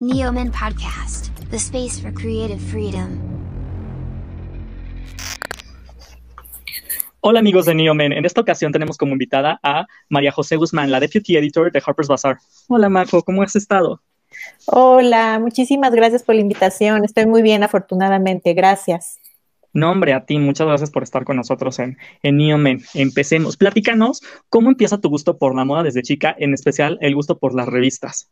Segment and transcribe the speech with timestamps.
[0.00, 3.18] Neoman Podcast, the space for creative freedom.
[7.18, 11.00] Hola amigos de Neomen, en esta ocasión tenemos como invitada a María José Guzmán, la
[11.00, 12.38] Deputy Editor de Harper's Bazaar.
[12.68, 14.00] Hola Majo, ¿cómo has estado?
[14.66, 17.04] Hola, muchísimas gracias por la invitación.
[17.04, 18.54] Estoy muy bien, afortunadamente.
[18.54, 19.18] Gracias.
[19.72, 22.84] No, hombre, a ti, muchas gracias por estar con nosotros en, en Neomen.
[22.94, 23.56] Empecemos.
[23.56, 27.52] Platícanos cómo empieza tu gusto por la moda desde chica, en especial el gusto por
[27.52, 28.30] las revistas.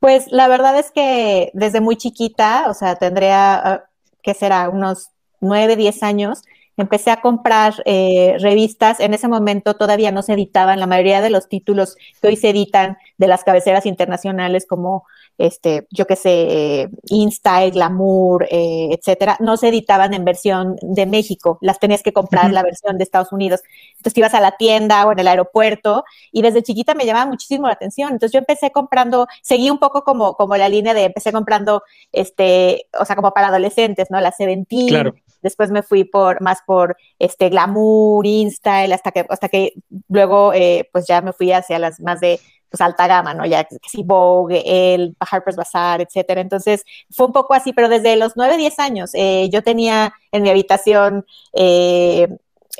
[0.00, 3.84] Pues la verdad es que desde muy chiquita, o sea, tendría, ah,
[4.22, 4.68] ¿qué será?
[4.68, 6.42] Unos nueve, diez años,
[6.76, 9.00] empecé a comprar eh, revistas.
[9.00, 12.50] En ese momento todavía no se editaban la mayoría de los títulos que hoy se
[12.50, 15.04] editan de las cabeceras internacionales como
[15.38, 21.58] este, yo qué sé, InStyle, Glamour, eh, etcétera, no se editaban en versión de México,
[21.60, 23.60] las tenías que comprar la versión de Estados Unidos.
[23.96, 27.68] Entonces ibas a la tienda o en el aeropuerto y desde chiquita me llamaba muchísimo
[27.68, 28.12] la atención.
[28.12, 31.82] Entonces yo empecé comprando, seguí un poco como, como la línea de empecé comprando,
[32.12, 34.20] este, o sea, como para adolescentes, ¿no?
[34.20, 34.88] La Seventeen.
[34.88, 35.14] Claro.
[35.40, 39.74] Después me fui por más por este glamour, InStyle, hasta que, hasta que
[40.08, 42.40] luego eh, pues ya me fui hacia las más de
[42.70, 43.46] pues alta gama, ¿no?
[43.46, 46.40] Ya que si Vogue, el Harper's Bazaar, etcétera.
[46.40, 50.42] Entonces fue un poco así, pero desde los 9, 10 años eh, yo tenía en
[50.42, 51.24] mi habitación
[51.54, 52.28] eh,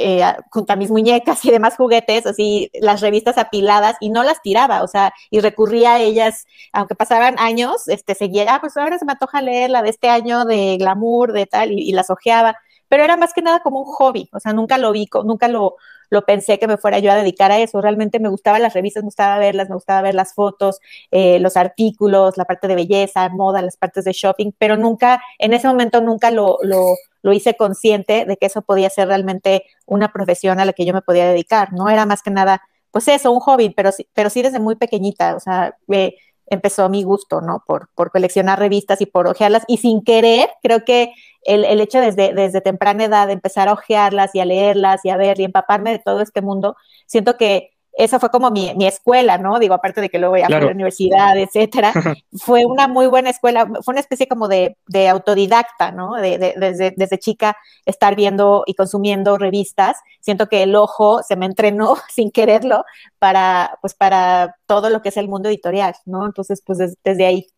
[0.01, 4.41] eh, junto a mis muñecas y demás juguetes, así las revistas apiladas y no las
[4.43, 8.97] tiraba, o sea, y recurría a ellas, aunque pasaban años, este, seguía, ah, pues ahora
[8.99, 12.11] se me antoja leer la de este año de glamour, de tal, y, y las
[12.11, 12.57] ojeaba,
[12.89, 15.77] pero era más que nada como un hobby, o sea, nunca lo vi, nunca lo,
[16.11, 17.81] lo pensé que me fuera yo a dedicar a eso.
[17.81, 21.57] Realmente me gustaban las revistas, me gustaba verlas, me gustaba ver las fotos, eh, los
[21.57, 26.01] artículos, la parte de belleza, moda, las partes de shopping, pero nunca, en ese momento
[26.01, 26.97] nunca lo, lo,
[27.33, 31.03] hice consciente de que eso podía ser realmente una profesión a la que yo me
[31.03, 31.91] podía dedicar, ¿no?
[31.91, 35.41] Era más que nada, pues eso, un hobby, pero, pero sí desde muy pequeñita, o
[35.41, 36.17] sea, eh,
[36.51, 37.63] empezó mi gusto, ¿no?
[37.67, 39.65] Por, por coleccionar revistas y por ojearlas.
[39.69, 41.13] Y sin querer, creo que
[41.49, 45.11] el, el, hecho desde, desde temprana edad de empezar a ojearlas y a leerlas y
[45.11, 46.77] a ver y empaparme de todo este mundo,
[47.07, 49.59] siento que esa fue como mi, mi, escuela, ¿no?
[49.59, 50.63] Digo, aparte de que luego ya claro.
[50.63, 51.93] fui a la universidad, etcétera,
[52.39, 56.15] fue una muy buena escuela, fue una especie como de, de autodidacta, ¿no?
[56.15, 59.97] De, de, desde, desde chica estar viendo y consumiendo revistas.
[60.21, 62.85] Siento que el ojo se me entrenó sin quererlo
[63.19, 66.25] para, pues, para todo lo que es el mundo editorial, ¿no?
[66.25, 67.49] Entonces, pues des, desde ahí.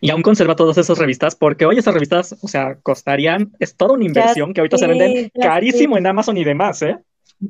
[0.00, 3.94] Y aún conserva todas esas revistas, porque hoy esas revistas, o sea, costarían, es toda
[3.94, 5.98] una inversión ya que ahorita sí, se venden carísimo sí.
[5.98, 6.98] en Amazon y demás, ¿eh?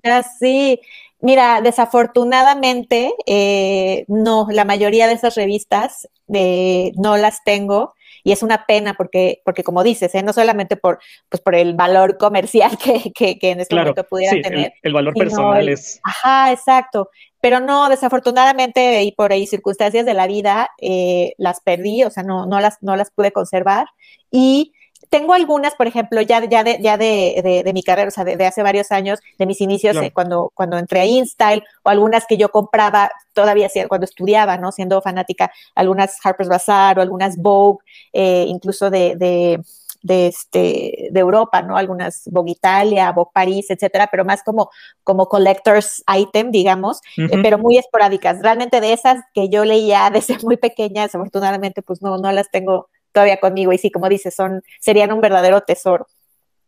[0.03, 0.81] Ya sí.
[1.21, 8.43] Mira, desafortunadamente, eh, no, la mayoría de esas revistas eh, no las tengo y es
[8.43, 10.23] una pena porque, porque como dices, ¿eh?
[10.23, 10.99] no solamente por,
[11.29, 14.67] pues por el valor comercial que, que, que en este claro, momento pudiera sí, tener.
[14.67, 16.01] El, el valor personal el, es.
[16.05, 17.11] Ajá, exacto.
[17.41, 22.25] Pero no, desafortunadamente y por ahí circunstancias de la vida eh, las perdí, o sea,
[22.25, 23.87] no, no, las, no las pude conservar.
[24.31, 24.73] Y
[25.11, 28.25] tengo algunas, por ejemplo, ya, ya, de, ya de, de, de mi carrera, o sea,
[28.25, 30.07] de, de, hace varios años, de mis inicios, Claro.
[30.07, 34.73] eh, cuando, cuando entré a InStyle, o algunas que yo compraba todavía cuando estudiaba, ¿no?
[34.73, 37.79] Siendo fanática, algunas Harper's Bazaar o algunas Vogue,
[38.13, 39.61] eh, incluso de, de,
[40.03, 41.77] de, este, de Europa, ¿no?
[41.77, 44.71] Algunas Vogue Italia, Vogue París, etcétera, pero más como,
[45.05, 48.41] como collector's item, digamos, eh, pero muy esporádicas.
[48.43, 52.89] Realmente de esas que yo leía desde muy pequeña, desafortunadamente, pues no, no las tengo
[53.13, 53.73] todavía conmigo.
[53.73, 56.07] Y sí, como dices, son, serían un verdadero tesoro.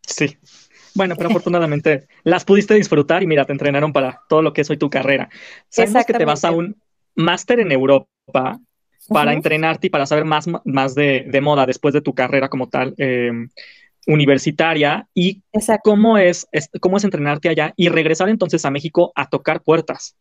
[0.06, 0.36] Sí.
[0.94, 4.70] Bueno, pero afortunadamente las pudiste disfrutar y mira, te entrenaron para todo lo que es
[4.70, 5.28] hoy tu carrera.
[5.68, 6.76] Sabemos que te vas a un
[7.14, 8.58] máster en Europa
[9.08, 12.68] para entrenarte y para saber más, más de, de moda después de tu carrera como
[12.68, 13.32] tal eh,
[14.06, 15.42] universitaria y
[15.82, 20.16] cómo es, es, cómo es entrenarte allá y regresar entonces a México a tocar puertas.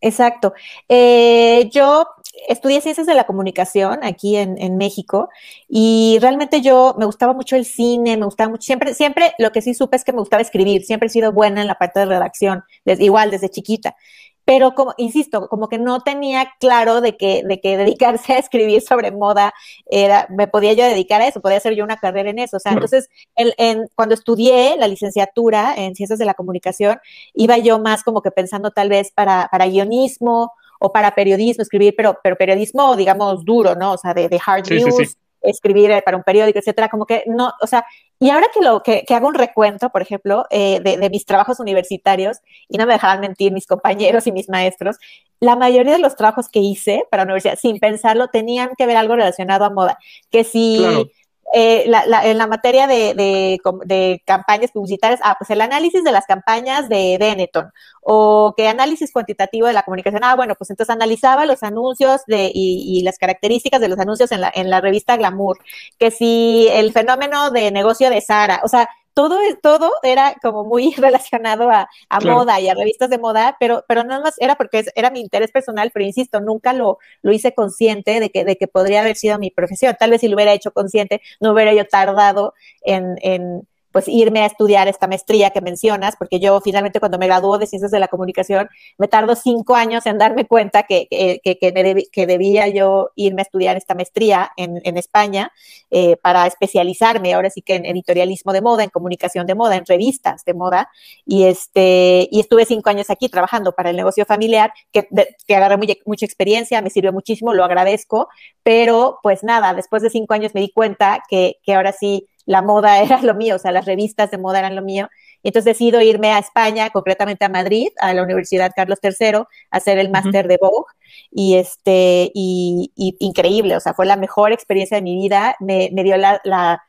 [0.00, 0.52] Exacto.
[0.88, 2.06] Eh, yo
[2.48, 5.28] estudié ciencias de la comunicación aquí en, en, México
[5.68, 9.62] y realmente yo me gustaba mucho el cine, me gustaba mucho, siempre, siempre lo que
[9.62, 12.06] sí supe es que me gustaba escribir, siempre he sido buena en la parte de
[12.06, 13.96] redacción, desde, igual desde chiquita.
[14.44, 18.82] Pero como, insisto, como que no tenía claro de que, de que dedicarse a escribir
[18.82, 19.54] sobre moda
[19.86, 22.56] era, me podía yo dedicar a eso, podía hacer yo una carrera en eso.
[22.56, 26.98] O sea, entonces, en, cuando estudié la licenciatura en ciencias de la comunicación,
[27.34, 30.50] iba yo más como que pensando tal vez para, para guionismo
[30.82, 33.92] o para periodismo, escribir, pero, pero periodismo, digamos, duro, ¿no?
[33.92, 35.16] O sea, de, de hard Sí, news, sí, sí.
[35.42, 37.84] escribir eh, para un periódico, etcétera, como que no, o sea,
[38.18, 41.24] y ahora que lo que, que hago un recuento, por ejemplo, eh, de, de, mis
[41.24, 42.38] trabajos universitarios,
[42.68, 44.96] y no me dejaban mentir mis compañeros y mis maestros,
[45.40, 48.96] la mayoría de los trabajos que hice para la universidad, sin pensarlo, tenían que ver
[48.96, 49.98] algo relacionado a moda.
[50.30, 51.08] Que si Claro.
[51.52, 56.26] Eh, la, en la materia de, de, campañas publicitarias, ah, pues el análisis de las
[56.26, 57.70] campañas de Benetton
[58.00, 60.24] o que análisis cuantitativo de la comunicación.
[60.24, 64.32] Ah, bueno, pues entonces analizaba los anuncios de, y, y las características de los anuncios
[64.32, 65.58] en la, en la revista Glamour,
[65.98, 70.92] que si el fenómeno de negocio de Sara, o sea, todo, todo era como muy
[70.96, 71.88] relacionado a,
[72.24, 75.50] moda y a revistas de moda, pero, pero nada más era porque era mi interés
[75.50, 79.38] personal, pero insisto, nunca lo, lo hice consciente de que, de que podría haber sido
[79.38, 79.96] mi profesión.
[79.98, 84.42] Tal vez si lo hubiera hecho consciente, no hubiera yo tardado en, en pues irme
[84.42, 88.00] a estudiar esta maestría que mencionas, porque yo finalmente cuando me graduó de Ciencias de
[88.00, 88.68] la Comunicación,
[88.98, 93.76] me tardó cinco años en darme cuenta que, que, que, debía yo irme a estudiar
[93.76, 95.52] esta maestría en, en España
[95.90, 99.84] eh, para especializarme ahora sí que en editorialismo de moda, en comunicación de moda, en
[99.86, 100.88] revistas de moda,
[101.26, 105.08] y, este, y estuve cinco años aquí trabajando para el negocio familiar, que,
[105.46, 108.28] que agarré mucha experiencia, me sirvió muchísimo, lo agradezco,
[108.62, 112.62] pero pues nada, después de cinco años me di cuenta que, que ahora sí la
[112.62, 115.08] moda era lo mío, o sea, las revistas de moda eran lo mío.
[115.42, 119.46] Y entonces decido irme a España, concretamente a Madrid, a la Universidad Carlos III, a
[119.70, 120.92] hacer el máster de Vogue.
[121.30, 125.56] Y este, y, increíble, o sea, fue la mejor experiencia de mi vida.
[125.58, 126.82] Me, dio la, la,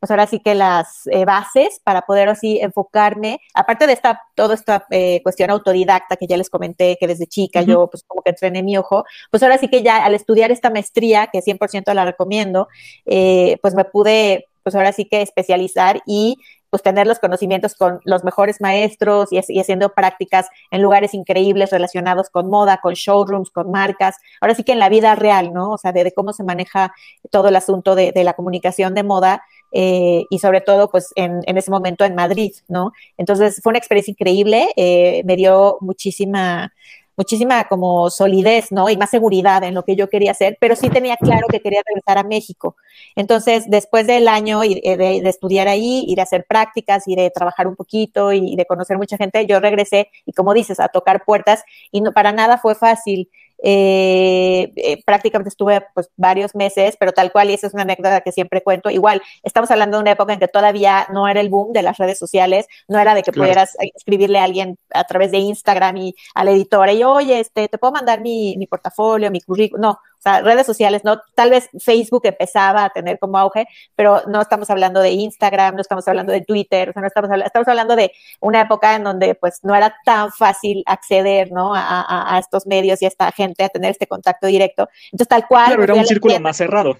[0.00, 4.54] pues ahora sí que las eh, bases para poder así enfocarme, aparte de esta, toda
[4.54, 8.30] esta eh, cuestión autodidacta que ya les comenté, que desde chica yo pues como que
[8.30, 12.06] entrené mi ojo, pues ahora sí que ya al estudiar esta maestría, que 100% la
[12.06, 12.68] recomiendo,
[13.04, 16.36] eh, pues me pude pues ahora sí que especializar y
[16.70, 22.30] pues tener los conocimientos con los mejores maestros y, haciendo prácticas en lugares increíbles relacionados
[22.30, 25.72] con moda, con showrooms, con marcas, ahora sí que en la vida real, ¿no?
[25.72, 26.94] O sea, de, cómo se maneja
[27.30, 29.42] todo el asunto de, la comunicación de moda
[29.72, 32.92] eh, y sobre todo pues en, ese momento en Madrid, ¿no?
[33.16, 36.72] Entonces fue una experiencia increíble, eh, me dio muchísima
[37.20, 38.88] muchísima como solidez, ¿no?
[38.88, 41.82] Y más seguridad en lo que yo quería hacer, pero sí tenía claro que quería
[41.84, 42.76] regresar a México.
[43.14, 47.66] Entonces, después del año eh, de, estudiar ahí, ir a hacer prácticas, ir a trabajar
[47.66, 51.62] un poquito y de conocer mucha gente, yo regresé y como dices, a tocar puertas
[51.92, 53.28] y no, para nada fue fácil.
[53.62, 58.20] Eh, eh, prácticamente estuve pues varios meses, pero tal cual, y esa es una anécdota
[58.22, 61.50] que siempre cuento, igual, estamos hablando de una época en que todavía no era el
[61.50, 65.30] boom de las redes sociales, no era de que pudieras escribirle a alguien a través
[65.30, 69.30] de Instagram y a la editora y, oye, este, te puedo mandar mi, mi portafolio,
[69.30, 73.38] mi currículum, no, o sea, redes sociales, no, tal vez Facebook empezaba a tener como
[73.38, 77.08] auge, pero no estamos hablando de Instagram, no estamos hablando de Twitter, o sea, no
[77.08, 81.50] estamos, hablando, estamos hablando de una época en donde pues no era tan fácil acceder,
[81.50, 81.74] ¿no?
[81.74, 84.90] A, a, estos medios y a esta gente, a tener este contacto directo.
[85.06, 85.68] Entonces, tal cual.
[85.68, 86.98] Claro, era un círculo más cerrado.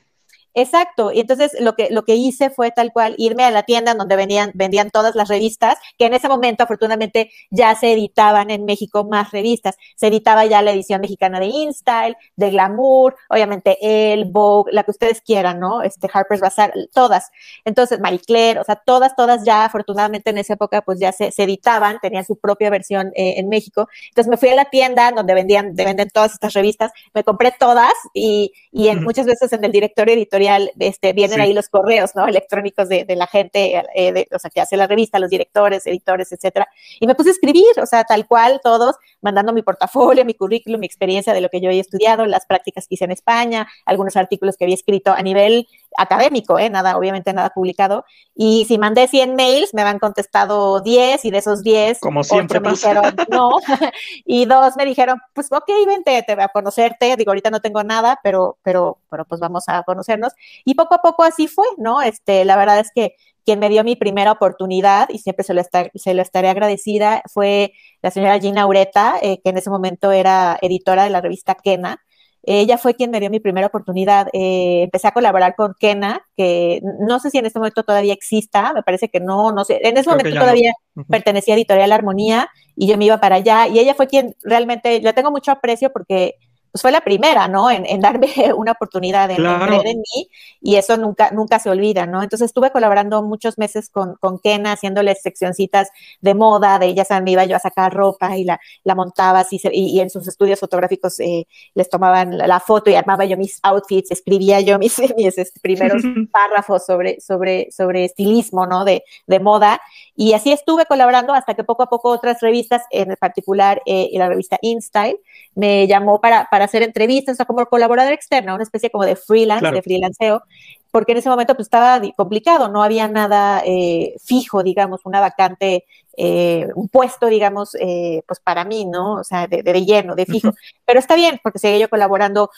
[0.55, 3.95] Exacto, y entonces lo que, lo que hice fue tal cual irme a la tienda
[3.95, 8.65] donde venían, vendían todas las revistas, que en ese momento afortunadamente ya se editaban en
[8.65, 9.77] México más revistas.
[9.95, 14.91] Se editaba ya la edición mexicana de InStyle, de Glamour, obviamente El, Vogue, la que
[14.91, 15.83] ustedes quieran, ¿no?
[15.83, 17.31] Este Harper's Bazaar, todas.
[17.65, 21.31] Entonces, Marie Claire, o sea, todas, todas ya afortunadamente en esa época pues ya se,
[21.31, 23.89] se editaban, tenían su propia versión eh, en México.
[24.09, 27.93] Entonces me fui a la tienda donde vendían, venden todas estas revistas, me compré todas
[28.15, 32.27] y, y en, muchas veces en el directorio editorial este, vienen ahí los correos, ¿no?
[32.27, 36.69] Electrónicos de, la gente, eh, o sea, que hace la revista, los directores, editores, etcétera.
[36.99, 40.81] Y me puse a escribir, o sea, tal cual, todos, mandando mi portafolio, mi currículum,
[40.81, 44.17] mi experiencia de lo que yo había estudiado, las prácticas que hice en España, algunos
[44.17, 45.67] artículos que había escrito a nivel
[45.97, 46.71] académico, ¿eh?
[46.71, 48.05] nada, obviamente nada publicado.
[48.35, 52.61] Y si mandé 100 mails, me han contestado 10 y de esos 10, como siempre
[52.61, 53.51] me dijeron no.
[54.25, 57.17] y dos me dijeron, pues ok, vente, te voy a conocerte.
[57.17, 60.30] Digo, ahorita no tengo nada, pero, pero, pero pues vamos a conocernos.
[60.65, 62.03] Y poco a poco así fue, ¿no?
[62.03, 65.63] Este, la verdad es que quien me dio mi primera oportunidad y siempre se lo,
[65.95, 67.73] se lo estaré agradecida fue
[68.03, 72.01] la señora Gina Ureta, eh, que en ese momento era editora de la revista Kena
[72.43, 74.29] ella fue quien me dio mi primera oportunidad.
[74.33, 78.73] Eh, empecé a colaborar con Kena, que no sé si en este momento todavía exista,
[78.73, 79.81] me parece que no, no sé.
[79.83, 80.73] En ese momento todavía
[81.09, 83.69] pertenecía a Editorial Armonía y yo me iba para allá.
[83.69, 86.37] Y ella fue quien realmente, le tengo mucho aprecio porque
[86.73, 87.71] pues fue la primera, ¿no?
[87.71, 90.29] En, darme una oportunidad, en, creer en mí,
[90.61, 92.23] y eso nunca, nunca se olvida, ¿no?
[92.23, 95.89] Entonces estuve colaborando muchos meses con, con Kena, haciéndoles seccioncitas
[96.21, 99.61] de moda, de ellas me iba yo a sacar ropa y la, la montaba así,
[99.73, 104.11] y, en sus estudios fotográficos eh, les tomaban la, foto y armaba yo mis outfits,
[104.11, 108.85] escribía yo mis, mis este, primeros párrafos sobre, sobre, sobre estilismo, ¿no?
[108.85, 109.81] De, de moda,
[110.15, 114.29] y así estuve colaborando hasta que poco a poco otras revistas, en particular eh, la
[114.29, 115.19] revista InStyle,
[115.55, 119.17] me llamó para para hacer entrevistas, o sea, como colaborador externo, una especie como de
[119.17, 120.43] freelance, de freelanceo,
[120.91, 125.85] porque en ese momento pues estaba complicado, no había nada eh, fijo, digamos, una vacante,
[126.17, 129.15] eh, un puesto, digamos, eh, pues para mí, ¿no?
[129.15, 130.53] O sea, de, de lleno, de fijo.
[130.85, 132.51] Pero está bien, porque seguí yo colaborando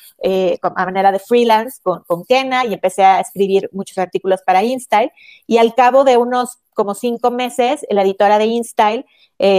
[0.62, 5.12] a manera de freelance con, con Kena y empecé a escribir muchos artículos para InStyle
[5.46, 9.04] y al cabo de unos como cinco meses, la editora de InStyle,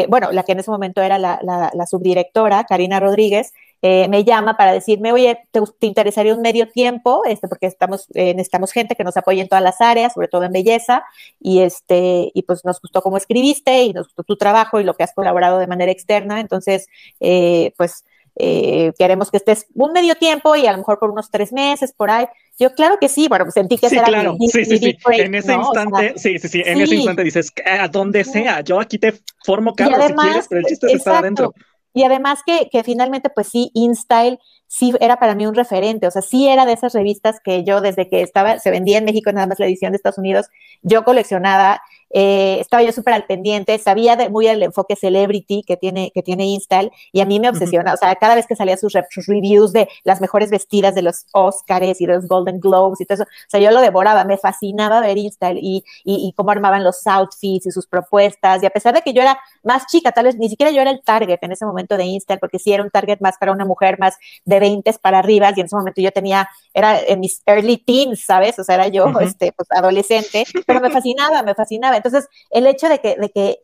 [0.10, 3.54] bueno, la que en ese momento era la, la subdirectora, Karina Rodríguez,
[3.86, 7.24] eh, me llama para decirme, oye, ¿te, interesaría un medio tiempo?
[7.26, 10.46] Este, porque estamos, eh, necesitamos gente que nos apoye en todas las áreas, sobre todo
[10.46, 11.04] en belleza,
[11.38, 14.94] y este, y pues nos gustó cómo escribiste y nos gustó tu trabajo y lo
[14.94, 16.88] que has colaborado de manera externa, entonces,
[17.20, 21.54] eh, pues queremos que estés un medio tiempo y a lo mejor por unos tres
[21.54, 22.26] meses, por ahí.
[22.58, 24.36] Yo, claro que sí, bueno, pues sentí que sí, era claro.
[24.40, 24.98] sí, sí, sí.
[25.08, 28.98] en ese instante, sí, sí, sí, en ese instante dices, a donde sea, yo aquí
[28.98, 29.14] te
[29.46, 31.54] formo carro si quieres, pero el chiste es estar adentro.
[31.94, 34.40] Y además que, que finalmente, pues sí, InStyle
[34.74, 37.80] sí era para mí un referente, o sea, sí era de esas revistas que yo
[37.80, 40.48] desde que estaba, se vendía en México nada más la edición de Estados Unidos,
[40.82, 41.80] yo coleccionaba
[42.16, 46.22] eh, estaba yo súper al pendiente, sabía de, muy del enfoque celebrity que tiene, que
[46.22, 48.94] tiene Install y a mí me obsesiona, o sea, cada vez que salía sus,
[49.26, 53.16] reviews de las mejores vestidas de los Oscars y de los Golden Globes y todo
[53.16, 56.84] eso, o sea, yo lo devoraba, me fascinaba ver Install y, y, y cómo armaban
[56.84, 60.26] los outfits y sus propuestas y a pesar de que yo era más chica, tal
[60.26, 62.84] vez ni siquiera yo era el target en ese momento de Install, porque sí era
[62.84, 66.02] un target más para una mujer más de 20 para arriba y en ese momento
[66.02, 68.58] yo tenía, era en mis early teens, ¿sabes?
[68.60, 71.98] O sea, era yo, este, pues adolescente, pero me fascinaba, me fascinaba.
[71.98, 73.60] Entonces, el hecho de que, de que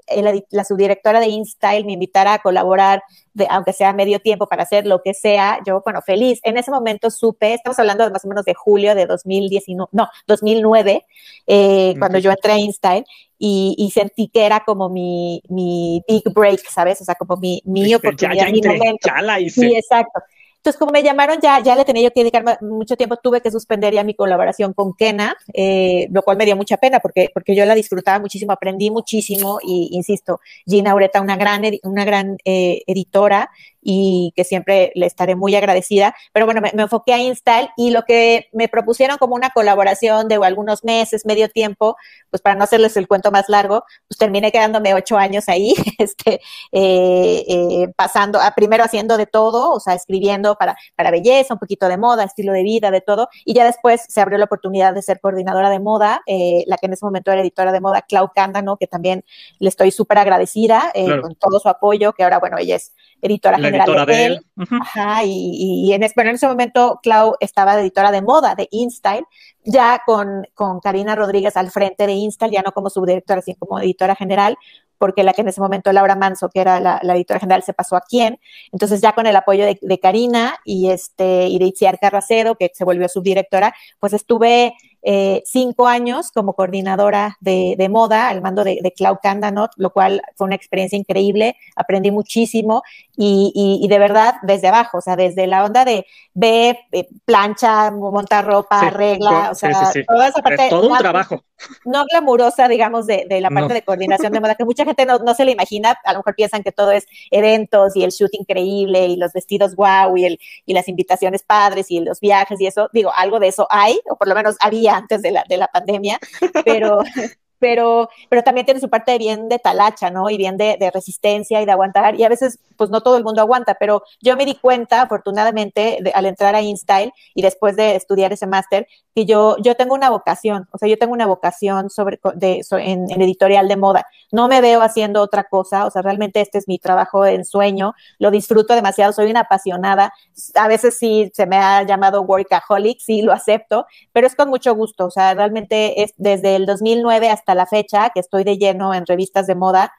[0.52, 3.02] la subdirectora de InStyle me invitara a colaborar,
[3.34, 6.42] de, aunque sea medio tiempo para hacer lo que sea, yo, bueno, feliz.
[6.44, 10.10] En ese momento supe, estamos hablando de más o menos de julio de 2019, no,
[10.28, 11.06] 2009,
[11.48, 13.06] eh, cuando yo entré a InStyle,
[13.42, 17.00] y, sentí que era como mi, mi big break, ¿sabes?
[17.00, 19.10] O sea, como mi, mi oportunidad, ya, mi momento.
[19.50, 20.20] Sí, exacto.
[20.60, 23.50] Entonces, como me llamaron, ya, ya le tenía yo que dedicar mucho tiempo, tuve que
[23.50, 27.56] suspender ya mi colaboración con Kena, eh, lo cual me dio mucha pena porque, porque
[27.56, 32.82] yo la disfrutaba muchísimo, aprendí muchísimo y, insisto, Gina Ureta, una gran, una gran eh,
[32.88, 33.50] editora,
[33.82, 36.16] y que siempre le estaré muy agradecida.
[36.34, 40.36] Pero bueno, me, enfoqué a Install y lo que me propusieron como una colaboración de
[40.36, 41.96] algunos meses, medio tiempo,
[42.30, 46.42] pues para no hacerles el cuento más largo, pues terminé quedándome ocho años ahí, este,
[46.72, 51.60] eh, eh, pasando, a, primero haciendo de todo, o sea, escribiendo para, para belleza, un
[51.60, 54.94] poquito de moda, estilo de vida, de todo, y ya después se abrió la oportunidad
[54.94, 58.02] de ser coordinadora de moda, eh, la que en ese momento era editora de moda,
[58.02, 59.24] Clau Cándano, que también
[59.60, 64.06] le estoy súper agradecida con todo su apoyo, que ahora, bueno, ella es editora general
[64.06, 64.46] de, él.
[64.82, 69.26] Ajá, y, en, en ese momento Clau estaba de editora de moda de InStyle,
[69.64, 73.80] ya con, con Karina Rodríguez al frente de InStyle, ya no como subdirectora, sino como
[73.80, 74.58] editora general,
[75.00, 77.96] porque la que en ese momento Laura Manso, que era la, editora general, se pasó
[77.96, 78.40] a quién.
[78.72, 82.84] Entonces ya con el apoyo de, Karina y, este, y de Itziar Carracedo, que se
[82.84, 88.92] volvió subdirectora, pues estuve eh, cinco años como coordinadora de, moda al mando de, de
[88.92, 92.84] Clau Candanot, lo cual fue una experiencia increíble, aprendí muchísimo
[93.22, 98.46] y, de verdad desde abajo, o sea, desde la onda de ve, eh, plancha, montar
[98.46, 100.64] ropa, regla, o sea, toda esa parte.
[100.64, 101.44] Es todo un trabajo.
[101.84, 105.44] No glamurosa, digamos, de, la parte de coordinación de moda, que mucha gente no, se
[105.44, 109.18] le imagina, a lo mejor piensan que todo es eventos y el shoot increíble y
[109.18, 113.12] los vestidos guau y, el, y las invitaciones padres y los viajes y eso, digo,
[113.14, 116.20] algo de eso hay, o por lo menos había antes de la, de la pandemia,
[116.66, 117.00] pero,
[117.60, 120.30] pero, pero también tiene su parte bien de talacha, ¿no?
[120.30, 122.16] Y bien de, de, resistencia y de aguantar.
[122.16, 126.00] Y a veces, pues no todo el mundo aguanta, pero yo me di cuenta, afortunadamente,
[126.14, 130.10] al entrar a InStyle y después de estudiar ese máster, que yo, yo tengo una
[130.10, 134.06] vocación, o sea, yo tengo una vocación sobre, de, en, editorial de moda.
[134.32, 137.94] No me veo haciendo otra cosa, o sea, realmente este es mi trabajo en sueño,
[138.20, 140.14] lo disfruto demasiado, soy una apasionada.
[140.56, 144.76] A veces sí se me ha llamado workaholic, sí lo acepto, pero es con mucho
[144.76, 148.94] gusto, o sea, realmente es desde el 2009 hasta la fecha que estoy de lleno
[148.94, 149.94] en revistas de moda.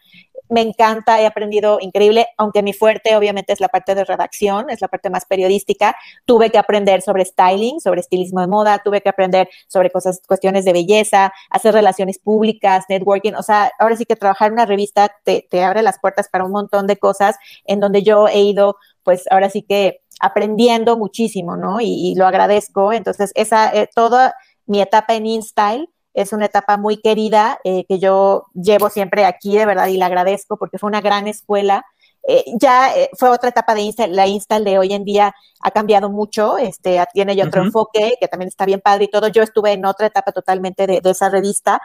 [0.48, 4.80] Me encanta, he aprendido increíble, aunque mi fuerte obviamente es la parte de redacción, es
[4.80, 5.94] la parte más periodística.
[6.24, 10.64] Tuve que aprender sobre styling, sobre estilismo de moda, tuve que aprender sobre cosas, cuestiones
[10.64, 13.34] de belleza, hacer relaciones públicas, networking.
[13.34, 16.50] O sea, ahora sí que trabajar en una revista te, abre las puertas para un
[16.50, 21.80] montón de cosas en donde yo he ido, pues ahora sí que aprendiendo muchísimo, ¿no?
[21.80, 22.92] Y, lo agradezco.
[22.92, 24.34] Entonces, esa, eh, toda
[24.66, 29.56] mi etapa en InStyle es una etapa muy querida eh, que yo llevo siempre aquí,
[29.56, 31.84] de verdad, y la agradezco porque fue una gran escuela.
[32.28, 35.70] Eh, ya eh, fue otra etapa de Insta, la Install de hoy en día ha
[35.70, 39.28] cambiado mucho, este, tiene ya otro enfoque que también está bien padre y todo.
[39.28, 41.80] Yo estuve en otra etapa totalmente de, de esa revista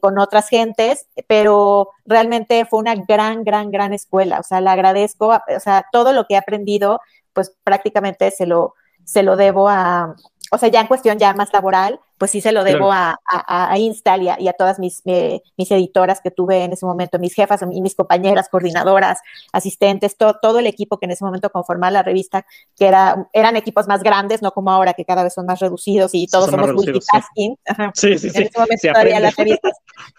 [0.00, 4.38] con otras gentes, pero realmente fue una gran, gran, gran escuela.
[4.38, 7.00] O sea, la agradezco, o sea, todo lo que he aprendido
[7.34, 10.14] pues prácticamente se lo, se lo debo a,
[10.50, 13.78] o sea, ya en cuestión ya más laboral, pues sí se lo debo a, a,
[13.78, 17.62] Instal y a, todas mis, eh, mis editoras que tuve en ese momento, mis jefas
[17.70, 19.20] y mis compañeras, coordinadoras,
[19.52, 23.88] asistentes, todo el equipo que en ese momento conformaba la revista, que era, eran equipos
[23.88, 27.56] más grandes, no como ahora que cada vez son más reducidos y todos somos multitasking.
[27.94, 28.38] Sí, sí, sí.
[28.38, 29.72] En ese momento todavía las revistas,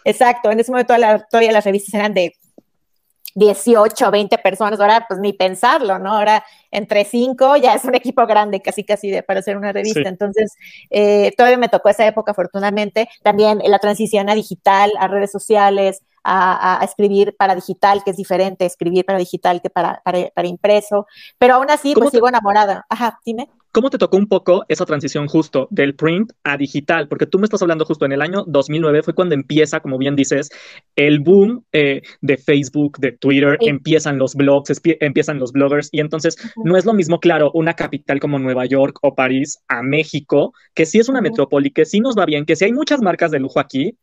[0.04, 0.94] exacto, en ese momento
[1.30, 2.34] todavía las revistas eran de
[3.36, 6.14] 18, 20 personas, ahora pues ni pensarlo, ¿no?
[6.18, 10.08] Ahora entre 5 ya es un equipo grande, casi casi de, para hacer una revista.
[10.08, 10.56] Entonces,
[10.90, 13.10] eh, todavía me tocó esa época, afortunadamente.
[13.24, 18.66] También la transición a digital, a redes sociales, a, escribir para digital, que es diferente
[18.66, 21.06] escribir para digital que para, para, impreso.
[21.38, 22.86] Pero aún así, pues sigo enamorada.
[22.90, 23.50] Ajá, dime.
[23.76, 27.10] ¿Cómo te tocó un poco esa transición justo del print a digital?
[27.10, 30.16] Porque tú me estás hablando justo en el año 2009, fue cuando empieza, como bien
[30.16, 30.50] dices,
[30.96, 36.38] el boom eh, de Facebook, de Twitter, empiezan los blogs, empiezan los bloggers, y entonces
[36.64, 40.86] no es lo mismo, claro, una capital como Nueva York o París a México, que
[40.86, 43.42] sí es una metrópoli, que sí nos va bien, que sí hay muchas marcas de
[43.42, 43.98] lujo aquí,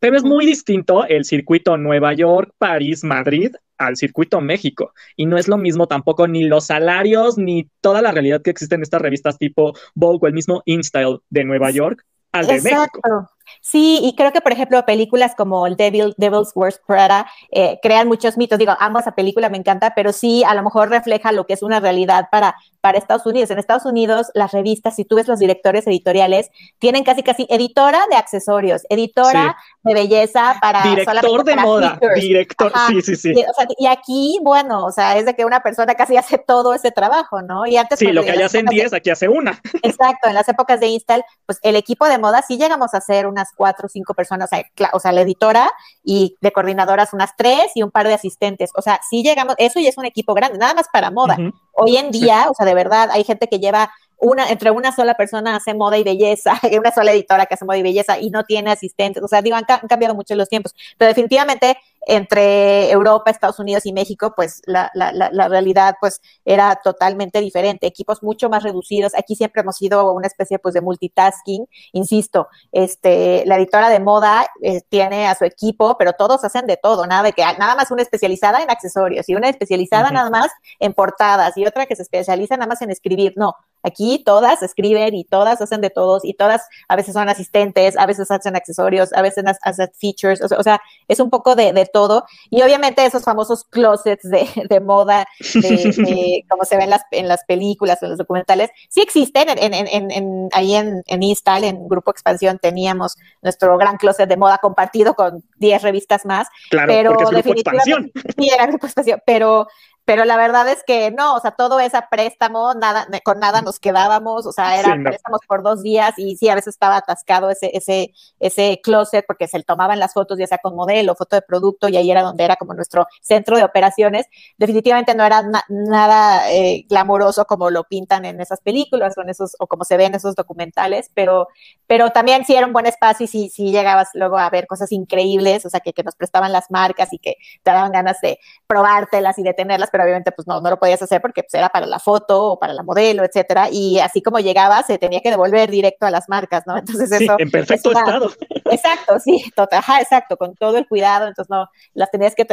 [0.00, 4.92] pero es muy distinto el circuito Nueva York, París, Madrid al circuito México.
[5.16, 8.74] Y no es lo mismo tampoco ni los salarios ni toda la realidad que existe
[8.74, 13.30] en estas revistas tipo Vogue o el mismo InStyle de Nueva York al de México.
[13.62, 18.08] Sí, y creo que, por ejemplo, películas como el Devil, Devil's Worst Prada eh, crean
[18.08, 18.58] muchos mitos.
[18.58, 21.62] Digo, ambas esa película me encanta, pero sí a lo mejor refleja lo que es
[21.62, 23.50] una realidad para, para Estados Unidos.
[23.50, 26.50] En Estados Unidos, las revistas, si tú ves los directores editoriales,
[26.80, 30.82] tienen casi, casi editora de accesorios, editora de belleza para...
[30.82, 33.34] Director de moda, director, sí, sí, sí.
[33.78, 37.42] Y, aquí, bueno, o sea, es de que una persona casi hace todo ese trabajo,
[37.42, 37.64] ¿no?
[37.66, 38.00] Y antes...
[38.00, 39.60] Sí, lo que allá hacen 10, aquí hace una.
[39.82, 43.28] Exacto, en las épocas de Install, pues el equipo de moda sí llegamos a hacer
[43.36, 44.48] unas cuatro o cinco personas,
[44.92, 45.70] o sea, la editora
[46.02, 48.70] y de coordinadoras unas tres y un par de asistentes.
[48.74, 51.36] O sea, sí llegamos, eso ya es un equipo grande, nada más para moda.
[51.74, 55.14] Hoy en día, o sea, de verdad, hay gente que lleva una, entre una sola
[55.14, 58.44] persona hace moda y belleza, una sola editora que hace moda y belleza y no
[58.44, 59.22] tiene asistentes.
[59.22, 61.76] O sea, digo, han, cambiado mucho los tiempos, pero definitivamente
[62.08, 67.88] entre Europa, Estados Unidos y México, pues la, la, la, realidad pues era totalmente diferente,
[67.88, 69.12] equipos mucho más reducidos.
[69.16, 74.46] Aquí siempre hemos sido una especie pues de multitasking, insisto, este, la editora de moda
[74.62, 77.90] eh, tiene a su equipo, pero todos hacen de todo, nada de que nada más
[77.90, 82.02] una especializada en accesorios y una especializada nada más en portadas y otra que se
[82.02, 83.32] especializa nada más en escribir.
[83.36, 83.56] No,
[83.86, 88.04] Aquí todas escriben y todas hacen de todos y todas a veces son asistentes, a
[88.04, 92.24] veces hacen accesorios, a veces hacen features, o sea, es un poco de, de, todo.
[92.50, 97.28] Y obviamente esos famosos closets de, de moda, de, como se ven en las, en
[97.28, 99.48] las películas o en los documentales, sí existen.
[99.50, 104.36] En, en, en, ahí en, en Install, en Grupo Expansión, teníamos nuestro gran closet de
[104.36, 106.48] moda compartido con 10 revistas más.
[106.70, 108.12] Claro, pero porque es Grupo Expansión.
[108.36, 109.68] Sí, era Grupo Expansión, pero
[110.06, 113.80] pero la verdad es que no, o sea, todo ese préstamo, nada, con nada nos
[113.80, 117.72] quedábamos, o sea, eran préstamos por dos días y sí, a veces estaba atascado ese,
[117.74, 121.88] ese, ese closet porque se tomaban las fotos ya sea con modelo, foto de producto
[121.88, 124.26] y ahí era donde era como nuestro centro de operaciones.
[124.58, 129.56] Definitivamente no era nada eh, glamoroso como lo pintan en esas películas o, en esos,
[129.58, 131.48] o como se ven en esos documentales, pero,
[131.88, 134.92] pero también sí era un buen espacio y sí, sí llegabas luego a ver cosas
[134.92, 138.38] increíbles, o sea, que, que nos prestaban las marcas y que te daban ganas de
[138.68, 141.70] probártelas y de tenerlas pero obviamente pues no, no lo podías hacer porque pues, era
[141.70, 145.30] para la foto o para la modelo, etcétera, y así como llegaba se tenía que
[145.30, 146.76] devolver directo a las marcas, ¿no?
[146.78, 147.36] Entonces sí, eso...
[147.38, 148.30] en perfecto estado.
[148.70, 152.44] Exacto, sí, total, ajá, exacto, con todo el cuidado, entonces no, las tenías que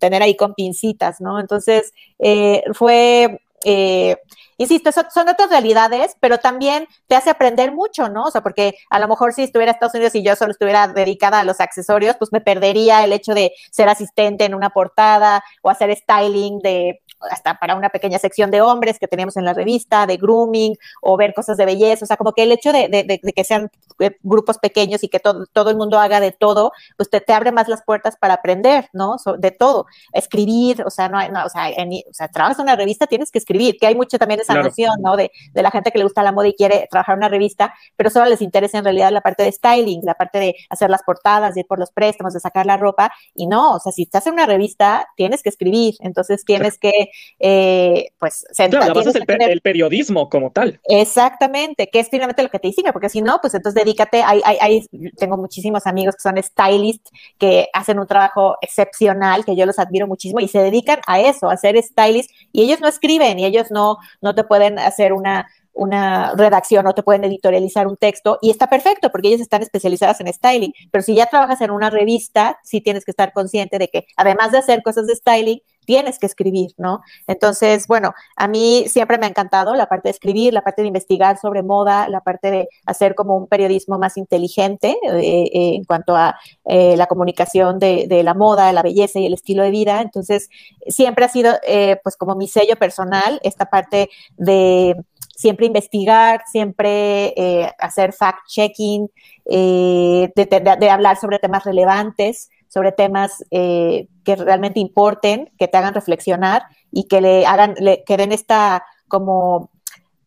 [0.00, 1.38] tener ahí con pincitas, ¿no?
[1.38, 3.40] Entonces eh, fue...
[3.64, 4.16] Eh,
[4.58, 8.24] insisto, son otras realidades, pero también te hace aprender mucho, ¿no?
[8.24, 10.86] O sea, porque a lo mejor si estuviera en Estados Unidos y yo solo estuviera
[10.88, 15.42] dedicada a los accesorios, pues me perdería el hecho de ser asistente en una portada
[15.62, 17.00] o hacer styling de
[17.30, 21.16] hasta para una pequeña sección de hombres que teníamos en la revista, de grooming o
[21.16, 24.16] ver cosas de belleza, o sea, como que el hecho de, de, que sean eh,
[24.22, 27.52] grupos pequeños y que todo, todo el mundo haga de todo, pues te, te abre
[27.52, 29.16] más las puertas para aprender, ¿no?
[29.38, 33.06] de todo, escribir, o sea, no, no o, sea, o sea, trabajas en una revista,
[33.06, 35.16] tienes que escribir, que hay mucho también esa noción, ¿no?
[35.16, 37.74] De, de, la gente que le gusta la moda y quiere trabajar en una revista,
[37.96, 41.02] pero solo les interesa en realidad la parte de styling, la parte de hacer las
[41.02, 44.02] portadas, de ir por los préstamos, de sacar la ropa, y no, o sea, si
[44.02, 49.10] estás en una revista, tienes que escribir, entonces tienes que eh, pues claro, la base
[49.10, 50.80] es el, periodismo como tal.
[50.84, 54.40] Exactamente, que es finalmente lo que te distingue, porque si no, pues entonces dedícate, hay,
[54.44, 59.78] hay, tengo muchísimos amigos que son stylists, que hacen un trabajo excepcional, que yo los
[59.78, 63.44] admiro muchísimo, y se dedican a eso, a ser stylist, y ellos no escriben, y
[63.44, 68.38] ellos no, no te pueden hacer una una redacción o te pueden editorializar un texto
[68.40, 71.90] y está perfecto porque ellos están especializadas en styling, pero si ya trabajas en una
[71.90, 76.18] revista, sí tienes que estar consciente de que además de hacer cosas de styling, tienes
[76.18, 77.02] que escribir, ¿no?
[77.26, 80.88] Entonces, bueno, a mí siempre me ha encantado la parte de escribir, la parte de
[80.88, 85.84] investigar sobre moda, la parte de hacer como un periodismo más inteligente eh, eh, en
[85.84, 89.70] cuanto a eh, la comunicación de, de, la moda, la belleza y el estilo de
[89.70, 90.00] vida.
[90.00, 90.50] Entonces,
[90.86, 91.54] siempre ha sido
[92.02, 94.96] pues como mi sello personal esta parte de
[95.36, 97.34] siempre investigar, siempre
[97.78, 99.08] hacer fact-checking,
[99.44, 105.78] de, de, de, hablar sobre temas relevantes sobre temas eh, que realmente importen, que te
[105.78, 109.70] hagan reflexionar y que le hagan, le, que den esta como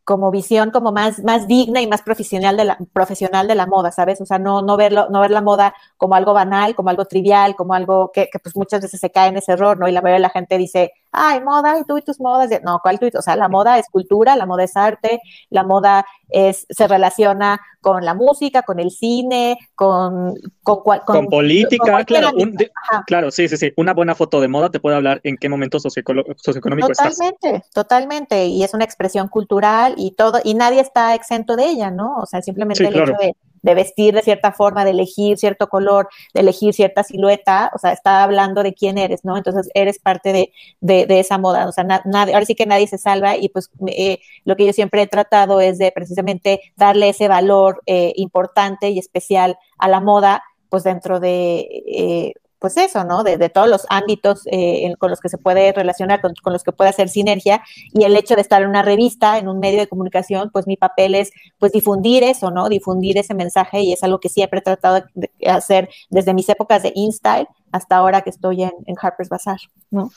[0.05, 3.91] como visión como más, más digna y más profesional de, la, profesional de la moda,
[3.91, 4.21] ¿sabes?
[4.21, 7.57] O sea, no, no, verlo, no ver la moda como algo banal, como algo trivial,
[7.57, 9.89] como algo que, que pues muchas veces se cae en ese error, ¿no?
[9.89, 12.49] Y la mayoría de la gente dice, ay, moda, y tú y tus modas.
[12.63, 13.09] No, ¿cuál tú?
[13.17, 17.59] O sea, la moda es cultura, la moda es arte, la moda es, se relaciona
[17.81, 20.35] con la música, con el cine, con...
[20.63, 22.31] Con, con, con política, con claro.
[22.35, 22.69] Un, de,
[23.05, 23.71] claro, sí, sí, sí.
[23.77, 27.17] Una buena foto de moda te puede hablar en qué momento socioeconómico estás.
[27.17, 28.45] Totalmente, totalmente.
[28.47, 32.17] Y es una expresión cultural y todo, y nadie está exento de ella, ¿no?
[32.17, 33.13] O sea, simplemente sí, el claro.
[33.13, 33.35] hecho de
[33.67, 37.91] de vestir de cierta forma, de elegir cierto color, de elegir cierta silueta, o sea,
[37.91, 39.35] está hablando de quién eres, ¿no?
[39.35, 42.97] Entonces eres parte de, de, de esa moda, o sea, ahora sí que nadie se
[42.97, 47.27] salva y pues eh, lo que yo siempre he tratado es de precisamente darle ese
[47.27, 53.23] valor eh, importante y especial a la moda, pues dentro de eh, pues eso, ¿no?
[53.23, 56.63] De, de todos los ámbitos eh, con los que se puede relacionar, con, con, los
[56.63, 57.61] que puede hacer sinergia,
[57.93, 60.77] y el hecho de estar en una revista, en un medio de comunicación, pues mi
[60.77, 62.69] papel es, pues, difundir eso, ¿no?
[62.69, 66.83] Difundir ese mensaje, y es algo que siempre he tratado de hacer desde mis épocas
[66.83, 69.59] de InStyle hasta ahora que estoy en, en Harper's Bazaar,
[69.91, 70.11] ¿no?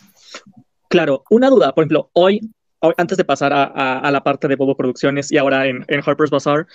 [0.88, 2.40] Claro, una duda, por ejemplo, hoy,
[2.80, 5.84] hoy antes de pasar a, a, a, la parte de Bobo Producciones y ahora en,
[5.88, 6.66] en Harper's Bazaar,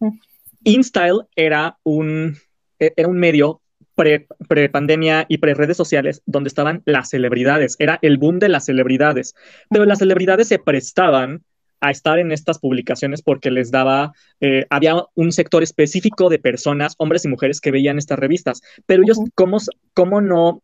[0.00, 0.20] uh -huh.
[0.64, 2.36] InStyle era un,
[2.78, 3.60] era un medio
[3.96, 7.76] pre-pandemia pre y pre-redes sociales, donde estaban las celebridades.
[7.78, 9.34] Era el boom de las celebridades.
[9.70, 11.42] Pero las celebridades se prestaban
[11.80, 16.94] a estar en estas publicaciones porque les daba, eh, había un sector específico de personas,
[16.98, 18.62] hombres y mujeres, que veían estas revistas.
[18.86, 19.58] Pero ellos, ¿cómo,
[19.94, 20.62] cómo no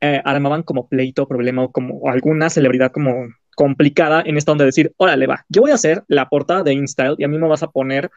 [0.00, 4.68] eh, armaban como pleito, problema o como alguna celebridad como complicada en esta onda de
[4.68, 7.48] decir, órale, va, yo voy a hacer la portada de InStyle y a mí me
[7.48, 8.10] vas a poner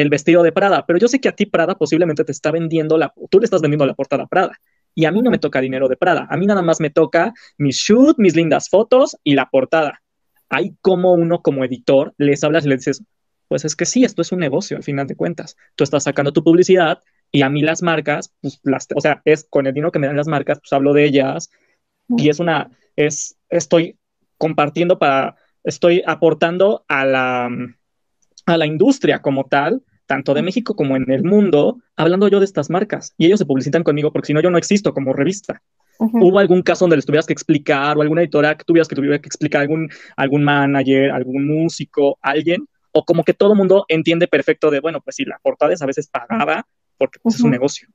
[0.00, 2.98] el vestido de Prada, pero yo sé que a ti Prada posiblemente te está vendiendo
[2.98, 4.58] la, tú le estás vendiendo la portada Prada.
[4.94, 7.32] Y a mí no me toca dinero de Prada, a mí nada más me toca
[7.56, 10.02] mi shoot, mis lindas fotos y la portada.
[10.48, 13.02] Hay como uno como editor les hablas y le dices,
[13.48, 15.56] pues es que sí, esto es un negocio al final de cuentas.
[15.74, 19.46] Tú estás sacando tu publicidad y a mí las marcas, pues las, o sea, es
[19.48, 21.50] con el dinero que me dan las marcas, pues hablo de ellas
[22.08, 23.98] y es una, es, estoy
[24.38, 27.50] compartiendo para, estoy aportando a la,
[28.46, 32.46] a la industria como tal, tanto de México como en el mundo, hablando yo de
[32.46, 33.14] estas marcas.
[33.18, 35.60] Y ellos se publicitan conmigo porque si no, yo no existo como revista.
[35.98, 36.24] Uh -huh.
[36.24, 39.18] ¿Hubo algún caso donde les tuvieras que explicar o alguna editora que tuvieras que tuviera
[39.18, 42.66] que explicar algún, algún manager, algún músico, alguien?
[42.92, 45.82] O como que todo el mundo entiende perfecto de, bueno, pues sí, la portada es
[45.82, 46.66] a veces pagada
[46.96, 47.40] porque pues, uh -huh.
[47.40, 47.88] es un negocio.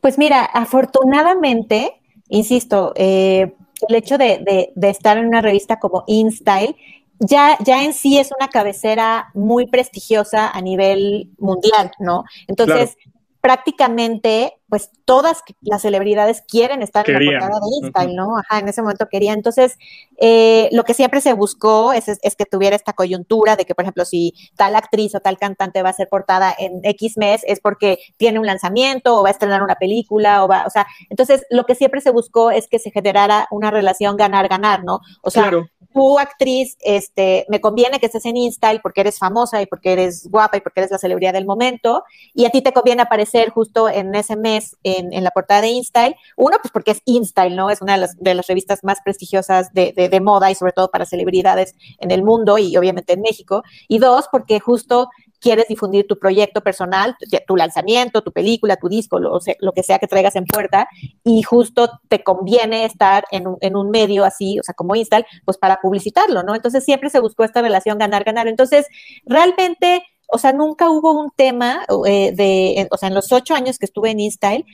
[0.00, 1.92] Pues mira, afortunadamente,
[2.28, 3.54] insisto, eh,
[3.88, 6.74] el hecho de, de, de, estar en una revista como InStyle
[7.20, 12.24] ya, ya en sí es una cabecera muy prestigiosa a nivel mundial, ¿no?
[12.46, 13.18] Entonces, claro.
[13.40, 17.34] prácticamente, pues todas las celebridades quieren estar querían.
[17.34, 18.16] en la portada de uh -huh.
[18.16, 18.38] ¿no?
[18.38, 19.36] Ajá, en ese momento querían.
[19.36, 19.78] Entonces,
[20.18, 23.74] eh, lo que siempre se buscó es, es, es, que tuviera esta coyuntura de que,
[23.74, 27.42] por ejemplo, si tal actriz o tal cantante va a ser portada en X mes,
[27.46, 30.86] es porque tiene un lanzamiento o va a estrenar una película o va, o sea,
[31.08, 35.00] entonces lo que siempre se buscó es que se generara una relación ganar-ganar, ¿no?
[35.22, 39.62] O sea, claro tú, actriz, este, me conviene que estés en InStyle porque eres famosa
[39.62, 42.04] y porque eres guapa y porque eres la celebridad del momento,
[42.34, 46.14] y a ti te conviene aparecer justo en ese mes en, la portada de InStyle.
[46.36, 47.70] Uno, pues porque es InStyle, ¿no?
[47.70, 51.74] Es una de las, revistas más prestigiosas de, de moda y sobre todo para celebridades
[51.98, 53.62] en el mundo y obviamente en México.
[53.88, 55.08] Y dos, porque justo
[55.40, 59.98] quieres difundir tu proyecto personal, tu lanzamiento, tu película, tu disco, lo, lo, que sea
[59.98, 60.88] que traigas en puerta,
[61.24, 65.26] y justo te conviene estar en un, en un medio así, o sea, como Install,
[65.44, 66.54] pues para publicitarlo, ¿no?
[66.54, 68.48] Entonces siempre se buscó esta relación ganar-ganar.
[68.48, 68.86] Entonces,
[69.24, 73.78] realmente o sea, nunca hubo un tema eh, de, o sea, en los ocho años
[73.78, 74.64] que estuve en InStyle,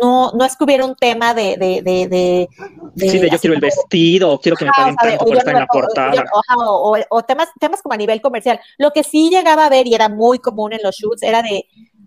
[0.00, 2.48] no, no es que hubiera un tema de, de, de, de,
[2.94, 5.54] de sí, de yo quiero el vestido, quiero que me paguen o tanto por estar
[5.54, 6.24] en la portada.
[6.56, 8.60] O, o, o, temas, temas como a nivel comercial.
[8.78, 11.66] Lo que sí llegaba a ver y era muy común en los shoots era de,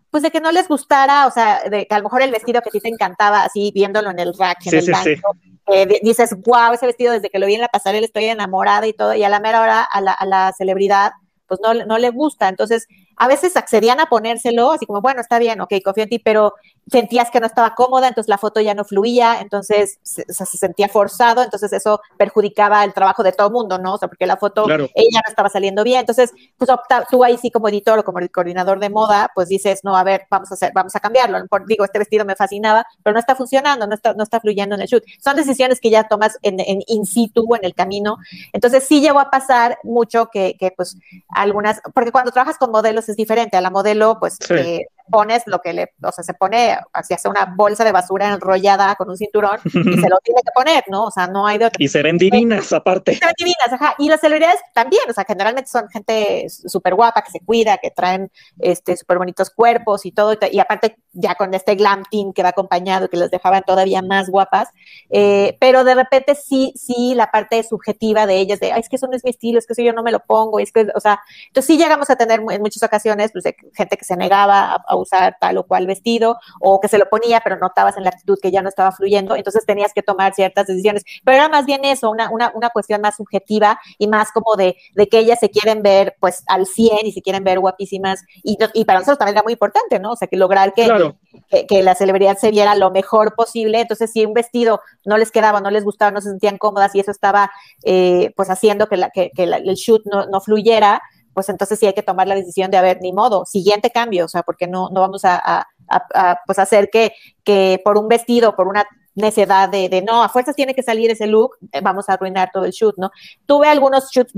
[0.09, 2.61] pues de que no les gustara, o sea, de que a lo mejor el vestido
[2.61, 5.49] que sí te encantaba, así viéndolo en el rack, en sí, el sí, banco, sí.
[5.67, 8.93] Eh, dices, wow, ese vestido desde que lo vi en la pasarela estoy enamorada y
[8.93, 11.13] todo, y a la mera hora a la, a la celebridad
[11.57, 12.49] pues no, no le gusta.
[12.49, 16.19] Entonces, a veces accedían a ponérselo, así como, bueno, está bien, ok, confío en ti,
[16.19, 16.53] pero
[16.91, 20.89] sentías que no estaba cómoda, entonces la foto ya no fluía, entonces se, se sentía
[20.89, 23.93] forzado, entonces eso perjudicaba el trabajo de todo el mundo, ¿no?
[23.93, 24.87] O sea, porque la foto, ella
[25.25, 28.31] no estaba saliendo bien, entonces, pues opta, tú ahí sí como editor o como el
[28.31, 31.85] coordinador de moda, pues dices, no, a ver, vamos a hacer, vamos a cambiarlo, digo,
[31.85, 34.87] este vestido me fascinaba, pero no está funcionando, no está, no está fluyendo en el
[34.87, 35.03] shoot.
[35.23, 38.17] Son decisiones que ya tomas en, en in situ, en el camino,
[38.51, 40.97] entonces sí llegó a pasar mucho que, que pues
[41.29, 45.59] algunas, porque cuando trabajas con modelos es diferente, a la modelo, pues eh, pones lo
[45.59, 49.17] que le, o sea, se pone, así hace una bolsa de basura enrollada con un
[49.17, 51.05] cinturón y se lo tiene que poner, ¿no?
[51.05, 51.77] O sea, no hay de otra.
[51.83, 53.15] Y se ven divinas aparte.
[53.15, 53.95] Se ven divinas, ajá.
[53.97, 57.91] Y las celebridades también, o sea, generalmente son gente súper guapa, que se cuida, que
[57.91, 62.43] traen este súper bonitos cuerpos y todo, y aparte ya con este glam team que
[62.43, 64.69] va acompañado, que los dejaban todavía más guapas,
[65.09, 68.95] eh, pero de repente sí, sí, la parte subjetiva de ellas, de, ay, es que
[68.95, 70.87] eso no es mi estilo, es que eso yo no me lo pongo, es que,
[70.95, 74.15] o sea, entonces sí llegamos a tener en muchas ocasiones, pues, de gente que se
[74.15, 77.97] negaba a, a usar tal o cual vestido o que se lo ponía, pero notabas
[77.97, 81.03] en la actitud que ya no estaba fluyendo, entonces tenías que tomar ciertas decisiones.
[81.23, 84.75] Pero era más bien eso, una, una, una cuestión más subjetiva y más como de,
[84.95, 88.23] de, que ellas se quieren ver pues al 100 y se quieren ver guapísimas.
[88.43, 90.11] Y, y para nosotros también era muy importante, ¿no?
[90.11, 91.15] O sea, que lograr que, claro.
[91.49, 93.81] que, que, la celebridad se viera lo mejor posible.
[93.81, 96.99] Entonces, si un vestido no les quedaba, no les gustaba, no se sentían cómodas y
[96.99, 97.51] eso estaba
[97.83, 101.01] eh, pues haciendo que, la, que, que la, el shoot no, no fluyera,
[101.33, 104.25] pues entonces sí hay que tomar la decisión de, a ver, ni modo, siguiente cambio,
[104.25, 108.07] o sea, porque no, no vamos a, a, a, pues hacer que, que por un
[108.07, 111.81] vestido, por una necedad de, de, no, a fuerzas tiene que salir ese look, eh,
[111.81, 113.11] vamos a arruinar todo el shoot, ¿no?
[113.45, 114.33] Tuve algunos shoots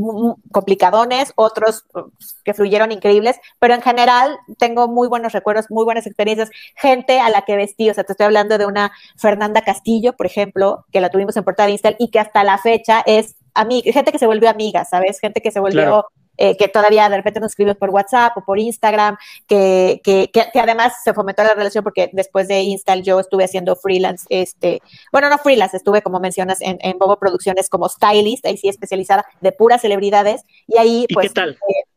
[0.51, 1.85] complicadones, otros
[2.43, 7.29] que fluyeron increíbles, pero en general tengo muy buenos recuerdos, muy buenas experiencias, gente a
[7.29, 11.01] la que vestí, o sea, te estoy hablando de una Fernanda Castillo, por ejemplo, que
[11.01, 14.27] la tuvimos en portada Instagram y que hasta la fecha es amiga, gente que se
[14.27, 15.19] volvió amiga, ¿sabes?
[15.19, 16.05] Gente que se volvió...
[16.37, 19.17] eh, que todavía de repente nos escribes por WhatsApp o por Instagram,
[19.47, 23.45] que, que, que, que, además se fomentó la relación porque después de Install yo estuve
[23.45, 28.45] haciendo freelance, este, bueno, no freelance, estuve como mencionas en, en Bobo Producciones como stylist,
[28.45, 31.25] ahí sí especializada de puras celebridades, y ahí pues...
[31.25, 31.49] ¿Y qué tal?
[31.51, 31.94] Eh,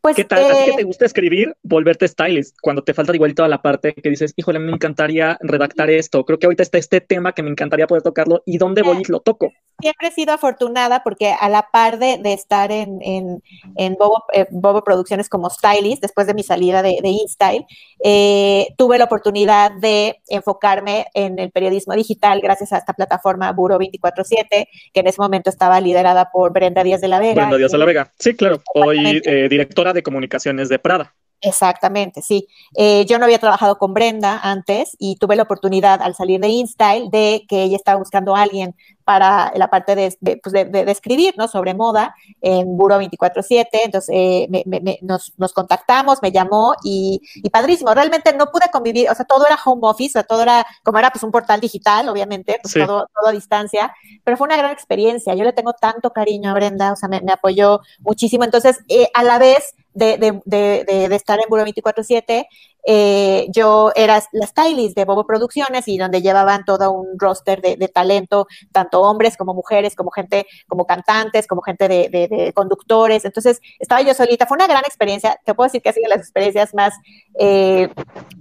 [0.00, 0.42] pues, ¿Qué tal?
[0.42, 1.54] Eh, ¿A ti que te gusta escribir?
[1.62, 2.56] Volverte stylist.
[2.60, 6.24] Cuando te falta igual toda la parte que dices, híjole, me encantaría redactar esto.
[6.24, 8.42] Creo que ahorita está este tema que me encantaría poder tocarlo.
[8.46, 9.52] ¿Y dónde voy y lo toco?
[9.80, 13.42] Siempre he sido afortunada porque a la par de, de estar en, en,
[13.76, 17.64] en Bobo, eh, Bobo, Producciones como stylist, después de mi salida de, de InStyle,
[18.02, 23.78] eh, tuve la oportunidad de enfocarme en el periodismo digital gracias a esta plataforma Buro
[23.78, 27.34] 24-7, que en ese momento estaba liderada por Brenda Díaz de la Vega.
[27.34, 28.60] Brenda Díaz de la Vega, sí, claro.
[28.74, 31.14] Hoy eh, directora de comunicaciones de Prada.
[31.40, 32.48] Exactamente, sí.
[32.76, 36.48] Eh, yo no había trabajado con Brenda antes y tuve la oportunidad al salir de
[36.48, 38.74] InStyle de que ella estaba buscando a alguien
[39.08, 41.48] para la parte de, de, pues de, de escribir, ¿no?
[41.48, 43.66] Sobre moda en Buro 24-7.
[43.72, 47.94] Entonces eh, me, me, nos, nos, contactamos, me llamó y, y, padrísimo.
[47.94, 50.98] Realmente no pude convivir, o sea, todo era home office, o sea, todo era, como
[50.98, 52.80] era pues un portal digital, obviamente, pues sí.
[52.80, 53.94] todo, todo, a distancia,
[54.24, 55.34] pero fue una gran experiencia.
[55.34, 58.44] Yo le tengo tanto cariño a Brenda, o sea, me, me apoyó muchísimo.
[58.44, 62.46] Entonces, eh, a la vez de, de, de, de, estar en Buro 24-7,
[62.90, 67.76] eh, yo era la stylist de Bobo Producciones y donde llevaban todo un roster de,
[67.76, 72.52] de, talento, tanto hombres como mujeres, como gente, como cantantes, como gente de, de, de,
[72.54, 73.26] conductores.
[73.26, 74.46] Entonces, estaba yo solita.
[74.46, 75.38] Fue una gran experiencia.
[75.44, 76.94] Te puedo decir que ha sido las experiencias más,
[77.38, 77.90] eh,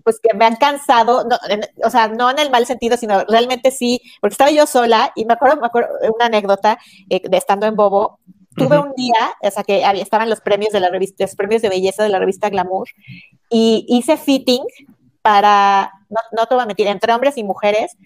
[0.05, 3.25] pues que me han cansado, no, en, o sea, no en el mal sentido, sino
[3.25, 6.79] realmente sí, porque estaba yo sola y me acuerdo, me acuerdo una anécdota
[7.09, 8.19] eh, de estando en Bobo,
[8.57, 11.69] tuve un día, o sea, que estaban los premios de la revista, los premios de
[11.69, 12.87] belleza de la revista Glamour,
[13.49, 14.63] y hice fitting
[15.21, 17.97] para, no, no te voy a mentir, entre hombres y mujeres,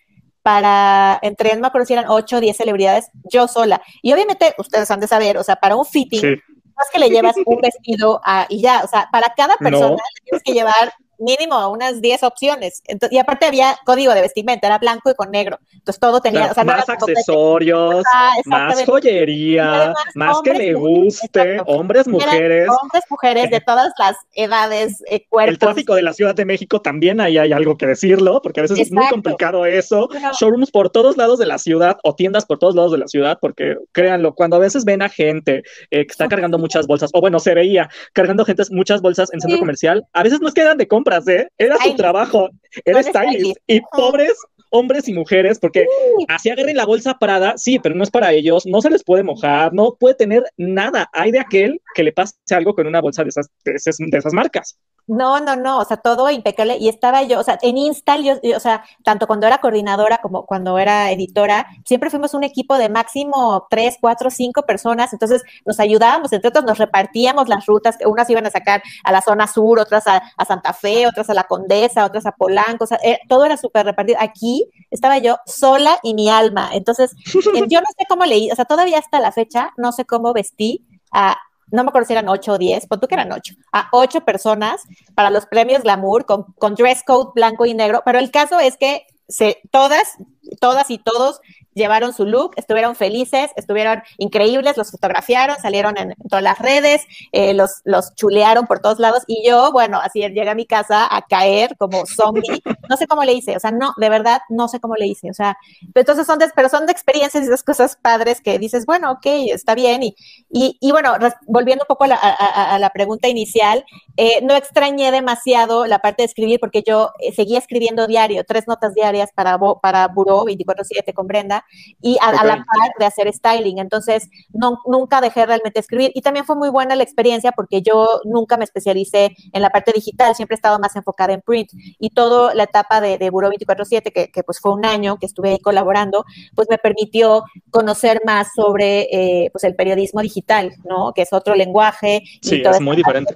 [0.41, 3.81] para, entre, no me acuerdo si eran 8 o 10 celebridades, yo sola.
[4.01, 6.27] Y obviamente, ustedes han de saber, o sea, para un fitting, sí.
[6.27, 9.89] no es que le llevas un vestido a, y ya, o sea, para cada persona
[9.89, 9.97] no.
[10.23, 12.81] tienes que llevar mínimo unas 10 opciones.
[12.85, 15.59] Entonces, y aparte había código de vestimenta, era blanco y con negro.
[15.73, 16.41] Entonces todo tenía...
[16.41, 21.71] Claro, o sea, más no accesorios, ah, más joyería, más que le guste, exacto.
[21.71, 22.67] hombres, mujeres.
[22.81, 25.53] Hombres, mujeres de todas las edades, eh, cuerpos.
[25.53, 28.63] El tráfico de la Ciudad de México también ahí hay algo que decirlo, porque a
[28.63, 28.95] veces exacto.
[28.95, 30.09] es muy complicado eso.
[30.39, 33.37] Showrooms por todos lados de la ciudad o tiendas por todos lados de la ciudad,
[33.39, 37.21] porque créanlo, cuando a veces ven a gente eh, que está cargando muchas bolsas, o
[37.21, 40.61] bueno, se veía cargando gente muchas bolsas en centro comercial, a veces no es que
[40.61, 41.47] eran de compra ¿eh?
[41.57, 42.49] Era su trabajo,
[42.85, 43.57] era stylist.
[43.67, 44.33] Y pobres
[44.71, 46.25] hombres y mujeres, porque sí.
[46.29, 49.21] así agarren la bolsa parada, sí, pero no es para ellos, no se les puede
[49.21, 51.09] mojar, no puede tener nada.
[51.13, 54.17] Hay de aquel que le pase algo con una bolsa de esas, de esas, de
[54.17, 54.77] esas marcas.
[55.07, 56.77] No, no, no, o sea, todo impecable.
[56.77, 60.45] Y estaba yo, o sea, en Install, yo, o sea, tanto cuando era coordinadora como
[60.45, 65.11] cuando era editora, siempre fuimos un equipo de máximo tres, cuatro, cinco personas.
[65.13, 67.97] Entonces nos ayudábamos, entre otros nos repartíamos las rutas.
[68.05, 71.43] Unas iban a sacar a la zona sur, otras a, Santa Fe, otras a la
[71.43, 72.85] Condesa, otras a Polanco.
[72.85, 74.17] O sea, eh, todo era súper repartido.
[74.21, 76.69] Aquí estaba yo sola y mi alma.
[76.73, 77.15] Entonces,
[77.69, 80.85] yo no sé cómo leí, o sea, todavía hasta la fecha, no sé cómo vestí
[81.11, 81.37] a
[81.71, 84.21] no me acuerdo si eran ocho o diez, pues tú que eran ocho, a ocho
[84.21, 84.81] personas
[85.15, 88.77] para los premios Glamour con, con dress code blanco y negro, pero el caso es
[88.77, 90.17] que se, todas,
[90.59, 91.39] todas y todos
[91.73, 97.53] llevaron su look, estuvieron felices, estuvieron increíbles, los fotografiaron, salieron en, todas las redes, eh,
[97.53, 101.21] los, los chulearon por todos lados y yo, bueno, así llegué a mi casa a
[101.23, 104.79] caer como zombie, no sé cómo le hice, o sea, no, de verdad, no sé
[104.79, 105.57] cómo le hice, o sea,
[105.93, 109.25] entonces son de, pero son de experiencias y esas cosas padres que dices, bueno, ok,
[109.25, 110.03] está bien.
[110.03, 110.15] Y,
[110.49, 111.13] y, y bueno,
[111.47, 113.85] volviendo un poco a la, a, la pregunta inicial,
[114.17, 118.67] eh, no extrañé demasiado la parte de escribir porque yo eh, seguía escribiendo diario, tres
[118.67, 121.60] notas diarias para, para Buró 24-7 con Brenda,
[122.01, 123.79] y a, la par de hacer styling.
[123.79, 126.11] Entonces, no, nunca dejé realmente escribir.
[126.13, 129.91] Y también fue muy buena la experiencia porque yo nunca me especialicé en la parte
[129.93, 131.69] digital, siempre he estado más enfocada en print.
[131.99, 135.25] Y toda la etapa de, de Buró 24-7, que, que, pues fue un año que
[135.25, 141.13] estuve ahí colaborando, pues me permitió conocer más sobre eh, pues el periodismo digital, ¿no?
[141.13, 142.23] Que es otro lenguaje.
[142.41, 143.33] Sí, es muy diferente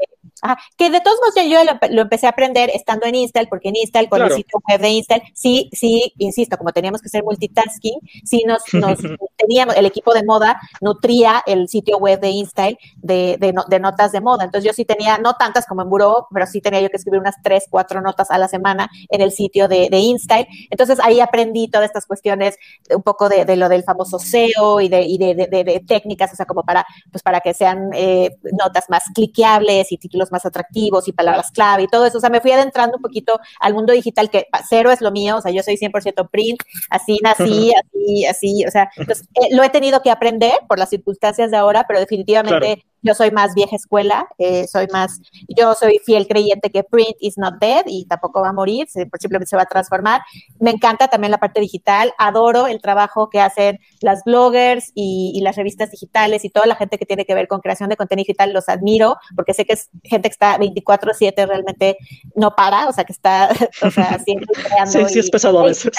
[0.77, 1.60] que de todos modos yo,
[1.91, 4.89] lo, empecé a aprender estando en Install, porque en Install, con el sitio web de
[4.89, 8.99] Install, sí, sí, insisto, como teníamos que hacer multitasking, sí nos, nos
[9.45, 14.21] teníamos, el equipo de moda nutría el sitio web de Install de, de, notas de
[14.21, 14.45] moda.
[14.45, 17.19] Entonces yo sí tenía, no tantas como en Buró, pero sí tenía yo que escribir
[17.19, 20.47] unas tres, cuatro notas a la semana en el sitio de, de Install.
[20.69, 22.58] Entonces ahí aprendí todas estas cuestiones,
[22.93, 26.63] un poco de, lo del famoso SEO y de, y de, técnicas, o sea, como
[26.63, 31.51] para, pues para que sean eh, notas más cliqueables y títulos más atractivos y palabras
[31.51, 32.17] clave y todo eso.
[32.17, 35.38] O sea, me fui adentrando un poquito al mundo digital, que cero es lo mío,
[35.38, 39.63] o sea, yo soy 100% print, así nací, así, así, o sea, entonces, eh, lo
[39.63, 43.76] he tenido que aprender por las circunstancias de ahora, pero definitivamente yo soy más vieja
[43.76, 48.41] escuela, eh, soy más, yo soy fiel creyente que print is not dead y tampoco
[48.41, 50.22] va a morir, simplemente se va a transformar.
[50.60, 55.56] Me encanta también la parte digital, adoro el trabajo que hacen las bloggers y, las
[55.58, 58.52] revistas digitales y toda la gente que tiene que ver con creación de contenido digital,
[58.52, 61.98] los admiro porque sé que es gente que está 24/7 realmente
[62.34, 63.50] no para, o sea, que está,
[63.84, 64.91] o sea, siempre creando.
[64.91, 65.91] Sí, sí, es pesado a veces.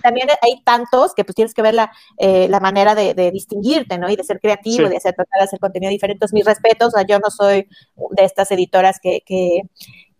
[0.00, 4.08] También, hay tantos que pues tienes que ver la, eh, la manera de, distinguirte, ¿no?
[4.08, 6.16] Y de ser creativo, y de hacer, tratar de hacer contenido diferente.
[6.16, 7.68] Entonces, respeto, o sea, yo no soy
[8.16, 9.62] de estas editoras que, que,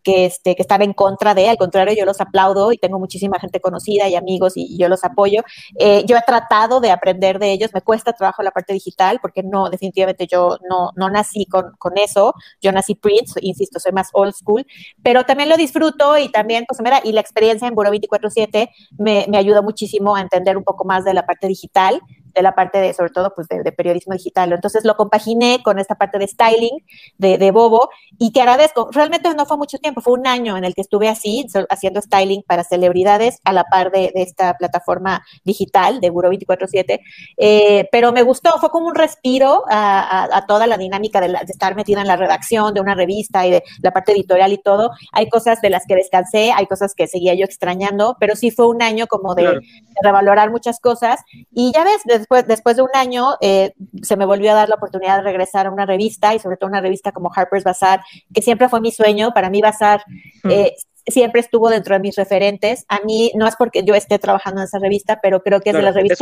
[0.02, 3.38] que, este, que están en contra de, al contrario, yo los aplaudo y tengo muchísima
[3.38, 5.42] gente conocida y amigos y, yo los apoyo.
[5.78, 9.42] Eh, yo he tratado de aprender de ellos, me cuesta trabajo la parte digital porque
[9.42, 14.08] no, definitivamente yo no, no nací con, con eso, yo nací print, insisto, soy más
[14.12, 14.66] old school,
[15.02, 19.26] pero también lo disfruto y también, pues mira, y la experiencia en Buro 24-7 me,
[19.28, 22.00] me ayuda muchísimo a entender un poco más de la parte digital
[22.34, 24.52] de la parte de, sobre todo, pues de, periodismo digital.
[24.52, 26.84] Entonces lo compaginé con esta parte de styling
[27.18, 28.88] de, de, Bobo y te agradezco.
[28.92, 32.42] Realmente no fue mucho tiempo, fue un año en el que estuve así, haciendo styling
[32.46, 37.00] para celebridades a la par de, esta plataforma digital de Buro 24-7.
[37.36, 42.00] Eh, pero me gustó, fue como un respiro a, toda la dinámica de, estar metida
[42.00, 44.90] en la redacción de una revista y de la parte editorial y todo.
[45.12, 48.66] Hay cosas de las que descansé, hay cosas que seguía yo extrañando, pero sí fue
[48.66, 49.60] un año como de,
[50.02, 51.20] revalorar muchas cosas.
[51.52, 54.76] Y ya ves, después, después de un año eh, se me volvió a dar la
[54.76, 58.42] oportunidad de regresar a una revista y sobre todo una revista como Harper's Bazaar, que
[58.42, 59.32] siempre fue mi sueño.
[59.34, 60.02] Para mí Bazaar
[60.48, 60.74] eh,
[61.06, 62.84] siempre estuvo dentro de mis referentes.
[62.88, 65.76] A mí no es porque yo esté trabajando en esa revista, pero creo que es
[65.76, 66.20] de las revistas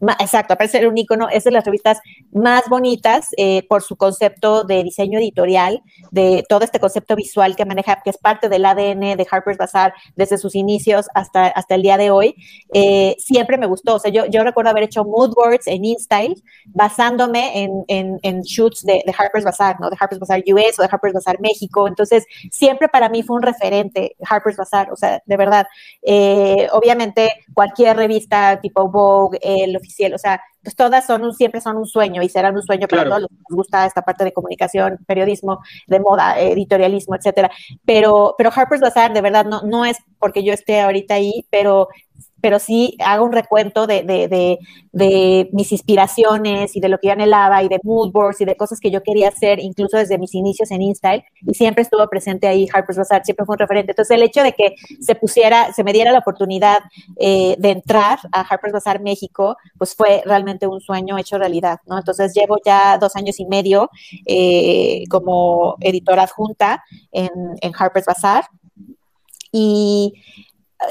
[0.00, 2.00] más, exacto, parece ser un icono, es de las revistas
[2.32, 7.64] más bonitas eh, por su concepto de diseño editorial, de todo este concepto visual que
[7.64, 11.82] maneja, que es parte del ADN de Harper's Bazaar desde sus inicios hasta, hasta el
[11.82, 12.34] día de hoy.
[12.74, 16.42] Eh, siempre me gustó, o sea, yo, yo recuerdo haber hecho mood boards en InStyle
[16.66, 19.88] basándome en, en, en shoots de, de, Harper's Bazaar, ¿no?
[19.88, 21.86] De Harper's Bazaar US o de Harper's Bazaar México.
[21.86, 23.61] Entonces, siempre para mí fue un referente
[24.28, 25.66] Harper's Bazaar, o sea, de verdad.
[26.02, 31.60] Eh, obviamente, cualquier revista tipo Vogue, El Oficial, o sea, pues todas son un, siempre
[31.60, 34.24] son un sueño y serán un sueño para todos los que nos gusta esta parte
[34.24, 37.50] de comunicación, periodismo, de moda, editorialismo, etcétera.
[37.84, 41.88] Pero, pero Harper's Bazaar, de verdad, no, no es porque yo esté ahorita ahí, pero
[42.42, 44.02] pero sí hago un recuento de,
[44.92, 48.56] de, mis inspiraciones y de lo que yo anhelaba y de mood boards y de
[48.56, 52.48] cosas que yo quería hacer, incluso desde mis inicios en InStyle, y siempre estuvo presente
[52.48, 53.92] ahí Harper's Bazaar, siempre fue un referente.
[53.92, 56.80] Entonces, el hecho de que se pusiera, se me diera la oportunidad
[57.16, 61.96] eh, de entrar a Harper's Bazaar México, pues fue realmente un sueño hecho realidad, ¿no?
[61.96, 63.88] Entonces, llevo ya dos años y medio
[64.26, 68.46] eh, como editora adjunta en, en Harper's Bazaar.
[69.54, 70.14] Y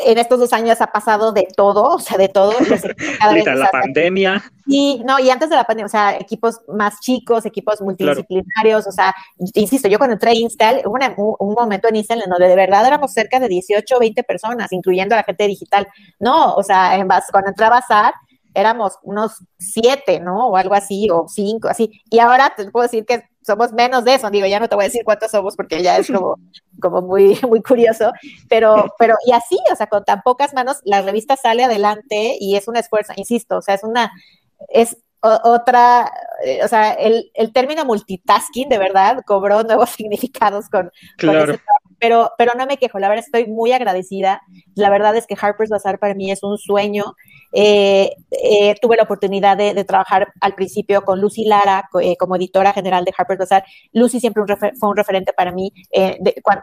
[0.06, 2.52] en estos dos años ha pasado de todo, o sea, de todo.
[3.22, 4.44] Ahorita la pandemia.
[4.68, 8.92] Sí, no, y antes de la pandemia, o sea, equipos más chicos, equipos multidisciplinarios, o
[8.92, 9.14] sea,
[9.56, 12.86] insisto, yo cuando entré a Instal, hubo un momento en Instal en donde de verdad
[12.86, 15.88] éramos cerca de 18 o 20 personas, incluyendo a la gente digital.
[16.20, 18.14] No, o sea, en cuando entré a Bazar,
[18.54, 20.48] éramos unos siete, ¿no?
[20.50, 22.02] O algo así, o cinco, así.
[22.10, 24.86] Y ahora te puedo decir que somos menos de eso, digo, ya no te voy
[24.86, 26.38] a decir cuántos somos porque ya es como,
[26.82, 28.12] como muy, muy curioso,
[28.50, 32.56] pero, pero, y así, o sea, con tan pocas manos, la revista sale adelante y
[32.56, 34.12] es un esfuerzo, insisto, o sea, es una,
[34.70, 36.12] es otra,
[36.44, 41.40] eh, o sea, el, el, término multitasking de verdad cobró nuevos significados con, claro.
[41.40, 41.64] con ese
[42.02, 44.42] pero, pero no me quejo, la verdad estoy muy agradecida.
[44.74, 47.16] La verdad es que Harper's Bazaar para mí es un sueño.
[47.54, 52.74] Eh, eh, tuve la oportunidad de, trabajar al principio con Lucy Lara eh, como editora
[52.74, 53.66] general de Harper's Bazaar.
[53.94, 54.48] Lucy siempre un
[54.80, 55.72] fue un referente para mí.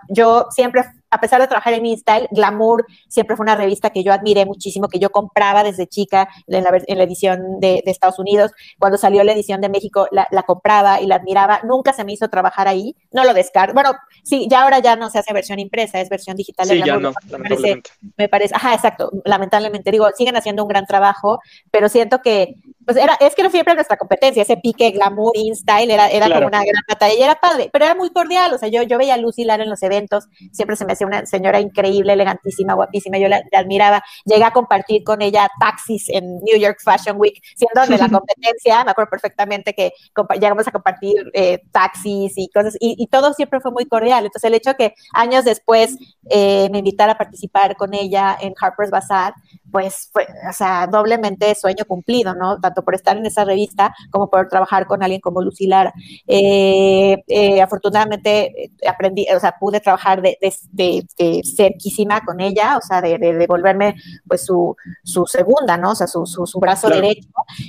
[0.09, 4.13] Yo siempre, a pesar de trabajar en InStyle, Glamour siempre fue una revista que yo
[4.13, 8.19] admiré muchísimo, que yo compraba desde chica en la, en la edición de, de, Estados
[8.19, 8.53] Unidos.
[8.79, 11.61] Cuando salió la edición de México, la, la, compraba y la admiraba.
[11.65, 12.95] Nunca se me hizo trabajar ahí.
[13.11, 13.75] No lo descarto.
[13.75, 13.93] Bueno,
[14.23, 16.67] sí, ya ahora ya no se hace versión impresa, es versión digital.
[16.67, 17.83] Sí, de ya no, me parece,
[18.17, 19.91] me parece, ajá, exacto, lamentablemente.
[19.91, 21.41] Digo, siguen haciendo un gran trabajo,
[21.71, 22.55] pero siento que,
[22.89, 26.47] pues era, es que no siempre nuestra competencia, ese pique glamour, InStyle, era, era claro.
[26.47, 28.97] como una gran batalla y era padre, pero era muy cordial, o sea, yo, yo
[28.97, 32.73] veía a Lucy Lara en los eventos, siempre se me hacía una señora increíble, elegantísima,
[32.73, 37.21] guapísima, yo la, la admiraba, llegué a compartir con ella taxis en New York Fashion
[37.21, 39.93] Week, siendo de la competencia, me acuerdo perfectamente que
[40.41, 44.49] llegamos a compartir eh, taxis y cosas, y, y, todo siempre fue muy cordial, entonces
[44.49, 45.99] el hecho que años después
[46.31, 49.35] eh, me invitara a participar con ella en Harper's Bazaar,
[49.71, 52.59] pues fue, o sea, doblemente sueño cumplido, ¿no?
[52.59, 55.93] Tanto por estar en esa revista como por trabajar con alguien como Lucy Lara.
[56.27, 62.77] Eh, eh, afortunadamente aprendí, o sea, pude trabajar de, de, de, de cerquísima con ella,
[62.77, 65.91] o sea, de, devolverme pues su, su, segunda, ¿no?
[65.91, 67.03] O sea, su, su, su brazo claro.
[67.03, 67.29] derecho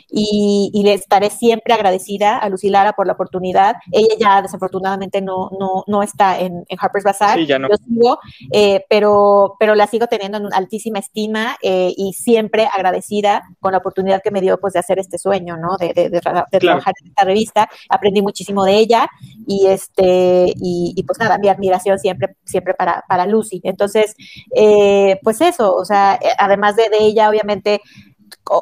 [0.10, 3.76] y, y, le estaré siempre agradecida a Lucy Lara por la oportunidad.
[3.92, 7.70] Ella ya desafortunadamente no, no, no está en, en Harper's Bazaar, sí, ya no.
[7.70, 8.20] yo sigo,
[8.52, 14.22] eh, pero, pero la sigo teniendo en altísima estima y siempre agradecida con la oportunidad
[14.24, 15.78] que me dio pues de hacer este sueño, ¿no?
[15.78, 16.46] De, de, de, de claro.
[16.50, 17.70] trabajar en esta revista.
[17.90, 19.08] Aprendí muchísimo de ella
[19.48, 23.62] y este, y, y, pues nada, mi admiración siempre, siempre para, para Lucy.
[23.64, 24.16] Entonces,
[24.56, 27.82] eh, pues eso, o sea, además de, de ella, obviamente,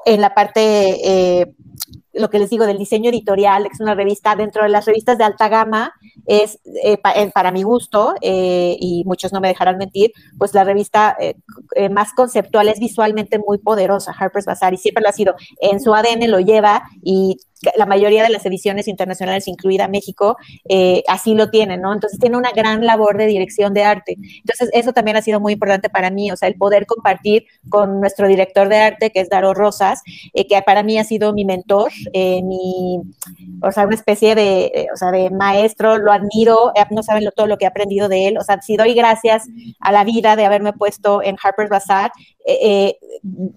[0.06, 0.62] en la parte
[1.42, 1.54] eh,
[2.18, 5.24] lo que les digo del diseño editorial, es una revista dentro de las revistas de
[5.24, 5.93] alta gama,
[6.26, 10.53] es eh, pa, eh, para mi gusto, eh, y muchos no me dejarán mentir, pues
[10.53, 15.13] la revista eh, más conceptual es visualmente muy poderosa, Harper's Bazaar, y siempre lo ha
[15.13, 15.36] sido.
[15.61, 17.38] En su ADN lo lleva y
[17.76, 20.38] la mayoría de las ediciones internacionales, incluida México,
[20.70, 21.93] eh, así lo tienen, ¿no?
[21.93, 24.18] Entonces tiene una gran labor de dirección de arte.
[24.39, 27.99] Entonces eso también ha sido muy importante para mí, o sea, el poder compartir con
[27.99, 30.01] nuestro director de arte, que es Daro Rosas,
[30.34, 33.01] eh, que para mí ha sido mi mentor, eh, mi,
[33.62, 37.47] o sea, una especie de, o sea, de maestro, lo admiro, no saben lo, todo
[37.47, 39.47] lo que he aprendido de él, o sea, si doy gracias
[39.80, 42.12] a la vida de haberme puesto en Harper's Bazaar,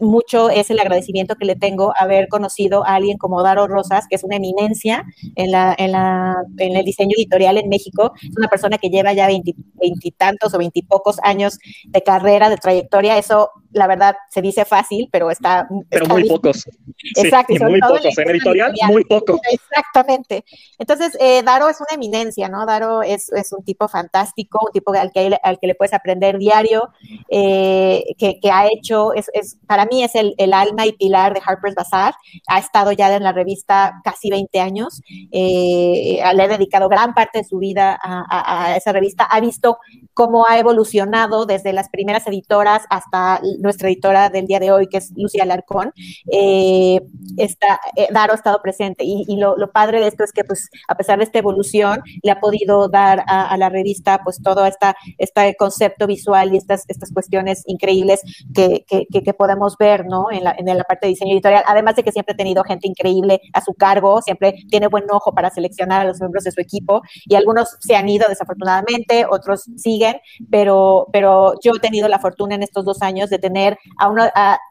[0.00, 4.16] mucho es el agradecimiento que le tengo haber conocido a alguien como Daro Rosas, que
[4.16, 5.04] es una eminencia
[5.36, 8.12] en, la, en, la, en el diseño editorial en México.
[8.22, 13.18] Es una persona que lleva ya veintitantos o veintipocos años de carrera, de trayectoria.
[13.18, 15.68] Eso, la verdad, se dice fácil, pero está.
[15.88, 16.40] Pero está muy difícil.
[16.40, 16.68] pocos.
[17.16, 17.54] Exacto.
[17.54, 18.18] Sí, muy pocos.
[18.18, 19.40] En editorial, muy poco.
[19.50, 20.44] Exactamente.
[20.78, 22.66] Entonces, eh, Daro es una eminencia, ¿no?
[22.66, 26.38] Daro es, es, un tipo fantástico, un tipo al que, al que le puedes aprender
[26.38, 26.90] diario,
[27.28, 31.34] eh, que, que, ha hecho, es, es, para mí es el, el, alma y pilar
[31.34, 32.14] de Harper's Bazaar.
[32.48, 35.02] Ha estado ya en la revista casi 20 años.
[35.32, 39.24] Eh, le ha dedicado gran parte de su vida a, esa revista.
[39.24, 39.78] Ha visto
[40.14, 44.98] cómo ha evolucionado desde las primeras editoras hasta nuestra editora del día de hoy, que
[44.98, 45.92] es Lucía Alarcón.
[46.32, 47.00] Eh,
[47.36, 50.96] está, eh, Daro ha estado presente y, lo, padre de esto es que, pues, a
[50.96, 55.54] pesar de esta evolución, le ha podido dar a, la revista, pues, todo esta, este
[55.56, 58.20] concepto visual y estas, estas cuestiones increíbles
[58.54, 60.26] que, que, que, podemos ver, ¿no?
[60.30, 61.64] En la, en la parte de diseño editorial.
[61.66, 65.32] Además de que siempre ha tenido gente increíble a su cargo, siempre tiene buen ojo
[65.34, 69.64] para seleccionar a los miembros de su equipo y algunos se han ido desafortunadamente, otros
[69.76, 74.08] siguen, pero, pero yo he tenido la fortuna en estos dos años de tener a
[74.08, 74.24] uno,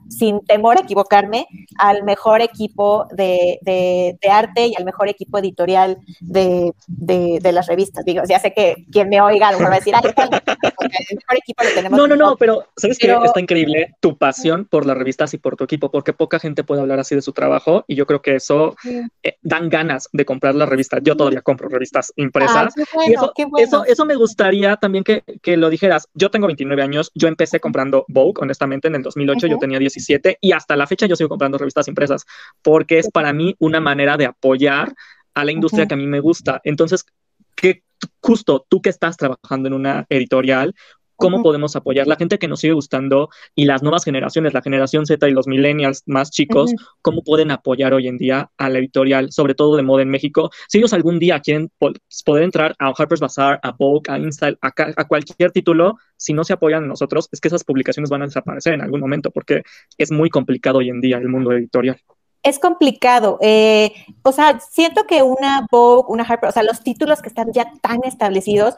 [0.10, 1.48] sin temor a equivocarme,
[1.78, 6.74] al mejor equipo de, arte y al mejor equipo editorial de,
[7.52, 8.06] las revistas.
[8.06, 11.70] Digo, ya sé que quien me oiga lo va a decir, el mejor equipo lo
[11.74, 11.98] tenemos.
[11.98, 13.18] No, no, no, pero ¿sabes qué?
[13.24, 16.82] Está increíble tu pasión por las revistas y por tu equipo, porque poca gente puede
[16.82, 18.76] hablar así de su trabajo y yo creo que eso
[19.24, 21.00] eh, dan ganas de comprar la revista.
[21.02, 22.74] Yo todavía compro revistas impresas.
[23.58, 26.08] eso, eso, me gustaría también que, que, lo dijeras.
[26.14, 30.38] Yo tengo 29 años, yo empecé comprando Vogue, honestamente, en el 2008, yo tenía 17
[30.42, 32.26] y hasta la fecha yo sigo comprando revistas impresas
[32.62, 34.94] porque es para mí una manera de apoyar
[35.34, 36.62] a la industria que a mí me gusta.
[36.64, 37.06] Entonces,
[37.56, 37.84] que
[38.22, 40.76] justo tú que estás trabajando en una editorial,
[41.20, 45.06] cómo podemos apoyar la gente que nos sigue gustando y las nuevas generaciones, la generación
[45.06, 49.32] Z y los millennials más chicos, cómo pueden apoyar hoy en día a la editorial,
[49.32, 50.50] sobre todo de moda en México.
[50.68, 51.72] Si ellos algún día quieren
[52.26, 56.54] poder entrar a Harper's Bazaar, a Vogue, a Insta, a, cualquier título, si no se
[56.54, 59.64] apoyan a nosotros, es que esas publicaciones van a desaparecer en algún momento porque
[59.98, 62.00] es muy complicado hoy en día el mundo editorial
[62.44, 63.38] es complicado.
[63.42, 67.52] Eh, o sea, siento que una Vogue, una Harper, o sea, los títulos que están
[67.52, 68.76] ya tan establecidos,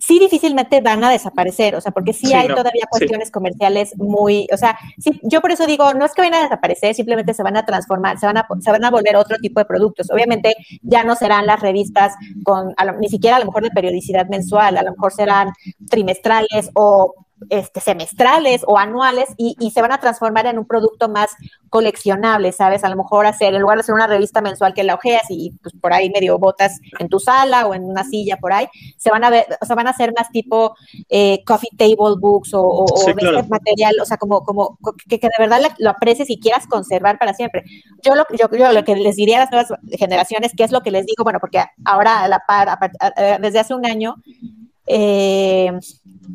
[0.00, 4.56] sí difícilmente van a desaparecer, o sea, porque sí, hay todavía cuestiones comerciales muy, o
[4.56, 7.56] sea, sí, yo por eso digo, no es que vayan a desaparecer, simplemente se van
[7.56, 10.10] a transformar, se van a, se van a volver otro tipo de productos.
[10.10, 14.76] Obviamente ya no serán las revistas con, ni siquiera a lo mejor de periodicidad mensual,
[14.76, 15.52] a lo mejor serán
[15.88, 21.30] trimestrales o este, semestrales o anuales y, se van a transformar en un producto más
[21.68, 22.82] coleccionable, ¿sabes?
[22.82, 25.52] A lo mejor hacer, en lugar de hacer una revista mensual que la ojeas y
[25.62, 28.66] pues por ahí medio botas en tu sala o en una silla por ahí,
[28.96, 30.74] se van a ver, o sea, van a ser más tipo
[31.10, 35.90] eh, coffee table books o, de material, o sea, como, como que, de verdad lo
[35.90, 37.64] aprecies y quieras conservar para siempre.
[38.02, 40.90] Yo lo, yo, lo que les diría a las nuevas generaciones, ¿qué es lo que
[40.90, 41.22] les digo?
[41.22, 42.78] Bueno, porque ahora a la par,
[43.40, 44.16] desde hace un año,
[44.86, 45.72] eh,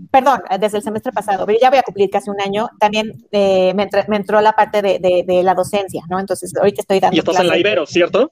[0.10, 3.74] perdón, desde el semestre pasado, pero ya voy a cumplir casi un año, también eh,
[3.74, 6.20] me, entró, la parte de, la docencia, ¿no?
[6.20, 7.16] Entonces, ahorita estoy dando.
[7.16, 8.32] Y estás en la Ibero, ¿cierto?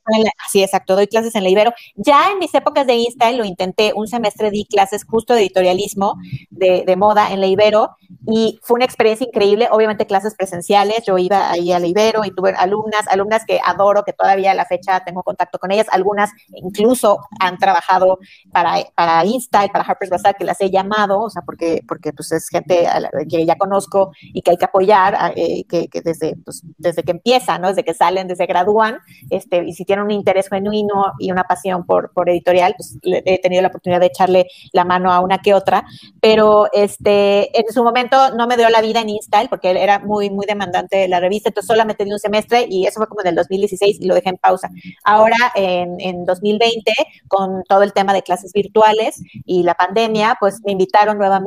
[0.50, 1.74] Sí, exacto, doy clases en la Ibero.
[1.96, 6.16] Ya en mis épocas de Insta lo intenté, un semestre di clases justo de editorialismo,
[6.50, 7.96] de, de moda en la Ibero,
[8.28, 12.32] y fue una experiencia increíble, obviamente clases presenciales, yo iba ahí a la Ibero y
[12.32, 16.32] tuve alumnas, alumnas que adoro, que todavía a la fecha tengo contacto con ellas, algunas
[16.54, 18.20] incluso han trabajado
[18.52, 22.14] para, para Insta y para Harper's Bazaar, que las he llamado, o sea, porque, porque
[22.14, 22.88] pues es gente
[23.28, 27.64] que ya conozco y que hay que apoyar, eh, que, desde, pues, desde que empiezan,
[27.64, 27.70] ¿no?
[27.70, 29.00] Desde que salen, desde que gradúan,
[29.32, 33.42] este, y si tienen un interés genuino y una pasión por, por editorial, pues he
[33.42, 35.86] tenido la oportunidad de echarle la mano a una que otra,
[36.22, 40.30] pero este, en su momento no me dio la vida en InStyle porque era muy,
[40.30, 43.36] muy demandante la revista, entonces solamente di un semestre y eso fue como en el
[43.36, 44.70] 2016 y lo dejé en pausa.
[45.04, 46.94] Ahora, en, en 2020,
[47.28, 51.39] con todo el tema de clases virtuales y la pandemia, pues me invitaron nuevamente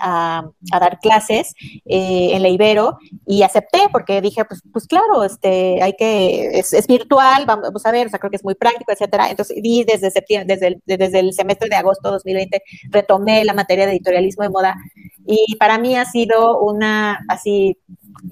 [0.00, 2.48] a, dar clases eh, en la
[3.26, 8.06] y acepté porque dije, pues, pues claro, este, hay que, es, virtual, vamos a ver,
[8.06, 9.30] o sea, creo que es muy práctico, etcétera.
[9.30, 13.54] Entonces, vi desde septiembre, desde el, desde el semestre de agosto de 2020, retomé la
[13.54, 14.76] materia de editorialismo de moda
[15.26, 17.76] y para mí ha sido una, así,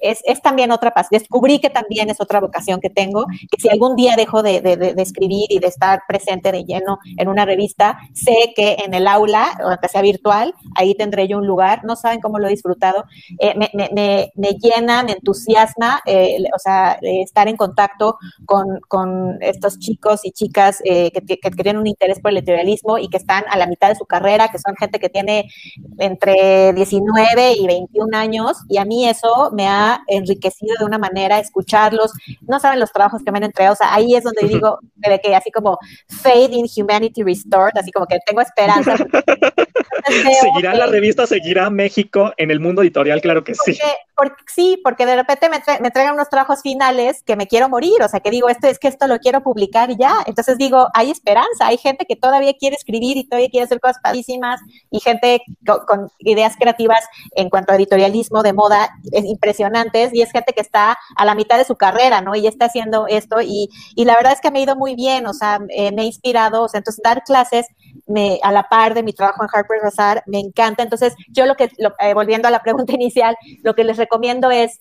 [0.01, 1.07] es, es, también otra paz.
[1.09, 4.93] Descubrí que también es otra vocación que tengo, que si algún día dejo de, de,
[4.97, 9.57] escribir y de estar presente de lleno en una revista, sé que en el aula,
[9.63, 11.83] aunque sea virtual, ahí tendré yo un lugar.
[11.83, 13.05] No saben cómo lo he disfrutado.
[13.39, 19.37] Eh, me, me, me, llena, me entusiasma, eh, o sea, estar en contacto con, con
[19.41, 23.17] estos chicos y chicas eh, que, que, tienen un interés por el editorialismo y que
[23.17, 25.49] están a la mitad de su carrera, que son gente que tiene
[25.97, 31.39] entre 19 y 21 años, y a mí eso me ha enriquecido de una manera,
[31.39, 32.11] escucharlos,
[32.41, 35.19] no saben los trabajos que me han entregado, o sea, ahí es donde digo, de
[35.19, 35.77] que así como
[36.07, 38.95] faith in humanity restored, así como que tengo esperanza.
[40.41, 43.21] ¿Seguirá la revista, seguirá México en el mundo editorial?
[43.21, 43.77] Claro que sí.
[44.17, 48.01] Porque, sí, porque de repente me, me traigan unos trabajos finales que me quiero morir,
[48.01, 50.15] o sea, que digo, esto es que esto lo quiero publicar ya.
[50.25, 53.97] Entonces digo, hay esperanza, hay gente que todavía quiere escribir y todavía quiere hacer cosas
[54.01, 54.59] padrísimas
[54.89, 55.43] y gente
[55.87, 57.05] con, ideas creativas
[57.35, 61.35] en cuanto a editorialismo de moda es impresionantes y es gente que está a la
[61.35, 62.35] mitad de su carrera, ¿no?
[62.35, 65.27] Y está haciendo esto y, y la verdad es que me ha ido muy bien,
[65.27, 67.67] o sea, eh, me he inspirado, o sea, entonces dar clases
[68.07, 70.83] me, a la par de mi trabajo en Harper's Bazaar me encanta.
[70.83, 74.79] Entonces, yo lo que, eh, volviendo a la pregunta inicial, lo que les recomiendo es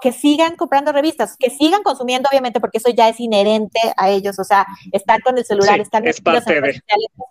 [0.00, 4.38] que sigan comprando revistas, que sigan consumiendo, obviamente, porque eso ya es inherente a ellos,
[4.38, 6.70] o sea, estar con el celular, estar es parte de.
[6.70, 6.82] es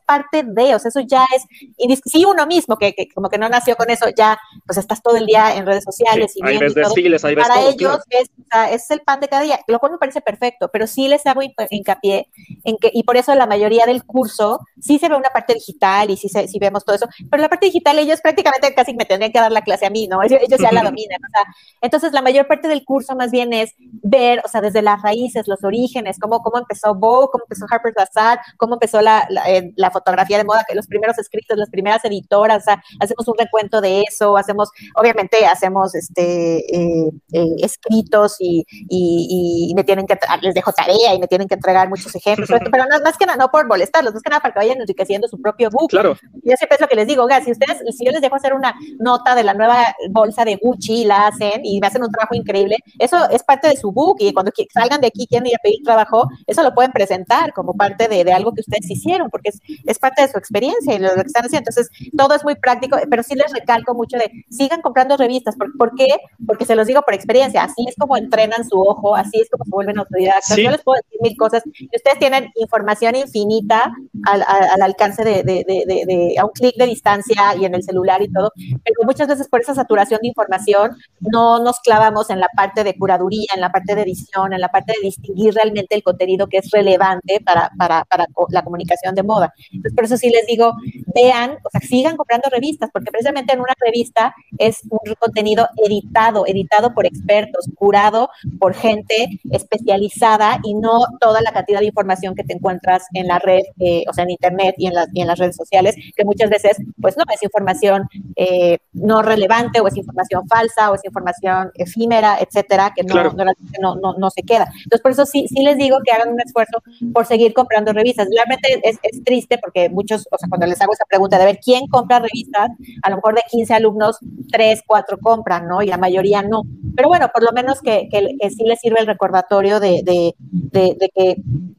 [0.05, 3.75] parte de, o sea, eso ya es, sí, uno mismo, que, como que no nació
[3.75, 6.33] con eso, ya, pues estás todo el día en redes sociales.
[6.35, 8.29] y hay ves desfiles, hay ves Para ellos es,
[8.71, 11.41] es, el pan de cada día, lo cual me parece perfecto, pero sí les hago
[11.69, 12.29] hincapié
[12.63, 16.09] en que, y por eso la mayoría del curso, sí se ve una parte digital
[16.09, 19.05] y sí, se, sí vemos todo eso, pero la parte digital ellos prácticamente casi me
[19.05, 20.23] tendrían que dar la clase a mí, ¿no?
[20.23, 21.43] Ellos, ya la dominan, o sea,
[21.81, 25.47] entonces la mayor parte del curso más bien es ver, o sea, desde las raíces,
[25.47, 29.73] los orígenes, cómo, cómo empezó Vogue, cómo empezó Harper's Bazaar, cómo empezó la, la, eh,
[29.75, 33.36] la fotografía de moda, que los primeros escritos, las primeras editoras, o sea, hacemos un
[33.38, 40.17] recuento de eso, hacemos, obviamente hacemos este eh, eh, escritos y, y, me tienen que,
[40.41, 43.38] les dejo tarea y me tienen que entregar muchos ejemplos, pero no, más que nada,
[43.38, 45.89] no por molestarlos, más que nada para que vayan enriqueciendo su propio book.
[45.89, 46.15] Claro.
[46.43, 48.75] Yo siempre es lo que les digo, si ustedes, si yo les dejo hacer una
[48.99, 52.78] nota de la nueva bolsa de Gucci, la hacen y me hacen un trabajo increíble,
[52.97, 55.84] eso es parte de su book y cuando salgan de aquí quieren ir a pedir
[55.84, 59.59] trabajo, eso lo pueden presentar como parte de, de algo que ustedes hicieron, porque es,
[59.86, 61.70] es, parte de su experiencia y lo, que están haciendo.
[61.70, 65.55] Entonces, todo es muy práctico, pero sí les recalco mucho de sigan comprando revistas.
[65.55, 66.07] ¿Por, ¿por qué?
[66.45, 69.65] Porque se los digo por experiencia, así es como entrenan su ojo, así es como
[69.65, 70.57] se vuelven autodidactas.
[70.57, 73.91] Yo les puedo decir mil cosas y ustedes tienen información infinita
[74.26, 78.22] al, al, alcance de, de, de, a un clic de distancia y en el celular
[78.22, 81.80] y todo, pero muchas veces por esa saturación de información no nos
[82.10, 85.07] clavamos en la parte de curaduría, en la parte de edición, en la parte de
[85.07, 89.53] distinguir realmente el contenido que es relevante para, para, para la comunicación de moda.
[89.72, 90.74] Entonces, por eso sí les digo,
[91.14, 96.45] vean, o sea, sigan comprando revistas, porque precisamente en una revista es un contenido editado,
[96.47, 98.30] editado por expertos, curado
[98.60, 103.39] por gente especializada y no toda la cantidad de información que te encuentras en la
[103.39, 106.26] red, eh, o sea, en internet y en, las, y en las redes sociales, que
[106.26, 111.05] muchas veces, pues no, es información eh, no relevante o es información falsa o es
[111.05, 114.71] información efímera, etcétera, que no, no, no, no, se queda.
[114.83, 116.81] Entonces, por eso sí, sí les digo que hagan un esfuerzo
[117.13, 118.27] por seguir comprando revistas.
[118.33, 121.59] Realmente es, es triste porque muchos, o sea, cuando les hago esa pregunta de ver
[121.63, 122.69] quién compra revistas,
[123.01, 124.19] a lo mejor de 15 alumnos,
[124.51, 125.81] 3, 4 compran, ¿no?
[125.81, 126.63] Y la mayoría no.
[126.95, 130.35] Pero bueno, por lo menos que, que, que sí les sirve el recordatorio de, de,
[130.39, 131.35] de, de, que,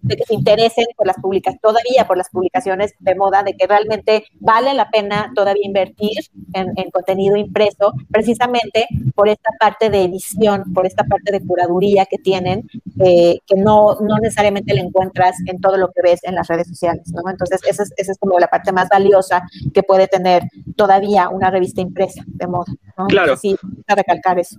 [0.09, 4.25] que se interesen por las publicaciones, todavía por las publicaciones de moda, de que realmente
[4.39, 6.19] vale la pena todavía invertir
[6.53, 12.07] en, en contenido impreso, precisamente por esta parte de edición, por esta parte de curaduría
[12.07, 12.69] que tienen,
[13.01, 16.69] eh, que no, no necesariamente le encuentras en todo lo que ves en las redes
[16.69, 17.31] sociales, ¿no?
[17.31, 19.43] Entonces, esa es, esa es como la parte más valiosa
[19.73, 20.43] que puede tener
[20.77, 23.07] todavía una revista impresa de moda, ¿no?
[23.07, 23.37] Claro.
[23.37, 23.57] Sí,
[23.87, 24.59] a recalcar eso.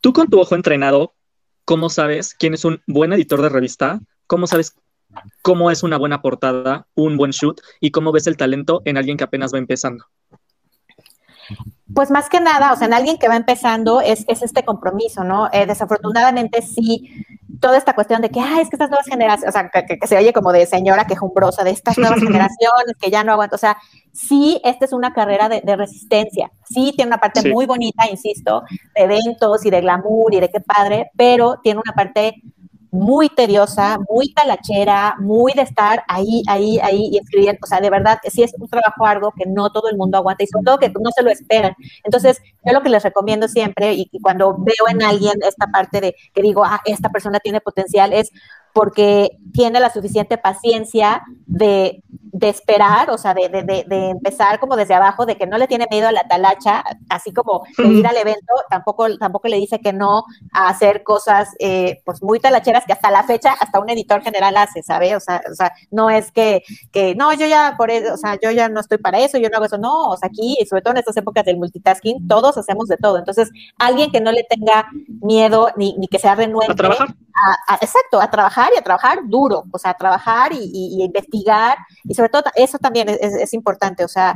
[0.00, 1.14] Tú con tu ojo entrenado,
[1.64, 4.00] ¿cómo sabes quién es un buen editor de revista?
[4.26, 4.74] ¿Cómo sabes
[5.42, 9.16] cómo es una buena portada, un buen shoot y cómo ves el talento en alguien
[9.16, 10.04] que apenas va empezando?
[11.94, 15.24] Pues más que nada, o sea, en alguien que va empezando es, es este compromiso,
[15.24, 15.48] ¿no?
[15.52, 17.24] Eh, desafortunadamente sí,
[17.60, 20.06] toda esta cuestión de que, ay, es que estas nuevas generaciones, o sea, que, que,
[20.06, 23.58] se oye como de señora quejumbrosa, de estas nuevas generaciones que ya no aguanto, o
[23.58, 23.78] sea,
[24.12, 27.52] sí, esta es una carrera de, de resistencia, sí tiene una parte sí.
[27.52, 28.62] muy bonita, insisto,
[28.94, 32.42] de eventos y de glamour y de qué padre, pero tiene una parte
[32.90, 37.60] muy tediosa, muy talachera, muy de estar ahí, ahí, ahí y escribiendo.
[37.62, 40.44] O sea, de verdad, sí es un trabajo algo que no todo el mundo aguanta
[40.44, 41.74] y sobre todo que no se lo esperan.
[42.04, 46.00] Entonces, yo lo que les recomiendo siempre y, y cuando veo en alguien esta parte
[46.00, 48.30] de que digo, ah, esta persona tiene potencial, es
[48.78, 54.76] porque tiene la suficiente paciencia de, de esperar, o sea, de, de, de, empezar como
[54.76, 58.06] desde abajo, de que no le tiene miedo a la talacha, así como de ir
[58.06, 60.22] al evento, tampoco, tampoco le dice que no
[60.52, 64.56] a hacer cosas eh, pues muy talacheras que hasta la fecha, hasta un editor general
[64.56, 65.16] hace, ¿sabe?
[65.16, 66.62] O sea, o sea no es que,
[66.92, 69.48] que, no, yo ya por eso, o sea, yo ya no estoy para eso, yo
[69.48, 72.56] no hago eso, no, o sea, aquí, sobre todo en estas épocas del multitasking, todos
[72.58, 73.18] hacemos de todo.
[73.18, 74.86] Entonces, alguien que no le tenga
[75.20, 76.70] miedo ni, ni que sea renuente.
[76.72, 77.08] A trabajar.
[77.68, 81.78] A, exacto, a trabajar y a trabajar duro, o sea, a trabajar y, y, investigar,
[82.04, 84.34] y sobre todo eso también es, importante, o sea,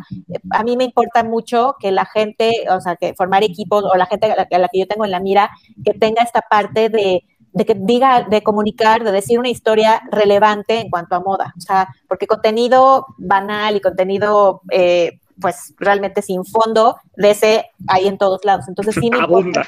[0.51, 4.07] a mí me importa mucho que la gente, o sea, que formar equipos, o la
[4.07, 5.51] gente a la, a la que yo tengo en la mira,
[5.85, 10.81] que tenga esta parte de, de que diga, de comunicar, de decir una historia relevante
[10.81, 16.45] en cuanto a moda, o sea, porque contenido banal y contenido eh, pues realmente sin
[16.45, 18.67] fondo, de ese hay en todos lados.
[18.69, 19.67] Entonces sí me importa,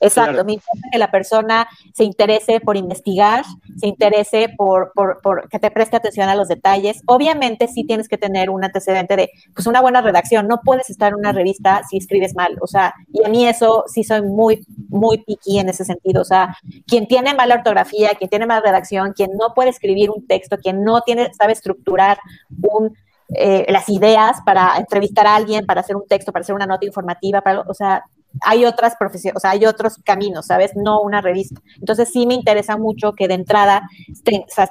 [0.00, 0.44] exacto, claro.
[0.44, 3.44] me importa que la persona se interese por investigar,
[3.78, 7.02] se interese por, por, por, que te preste atención a los detalles.
[7.06, 11.12] Obviamente sí tienes que tener un antecedente de, pues una buena redacción, no puedes estar
[11.12, 14.64] en una revista si escribes mal, o sea, y a mí eso sí soy muy,
[14.88, 16.56] muy piqui en ese sentido, o sea,
[16.86, 20.84] quien tiene mala ortografía, quien tiene mala redacción, quien no puede escribir un texto, quien
[20.84, 22.18] no tiene, sabe estructurar
[22.62, 22.94] un
[23.36, 26.86] eh, las ideas para entrevistar a alguien, para hacer un texto, para hacer una nota
[26.86, 28.04] informativa, para, o sea,
[28.40, 30.72] hay otras profesiones, o sea, hay otros caminos, ¿sabes?
[30.74, 31.60] No una revista.
[31.78, 33.88] Entonces sí me interesa mucho que de entrada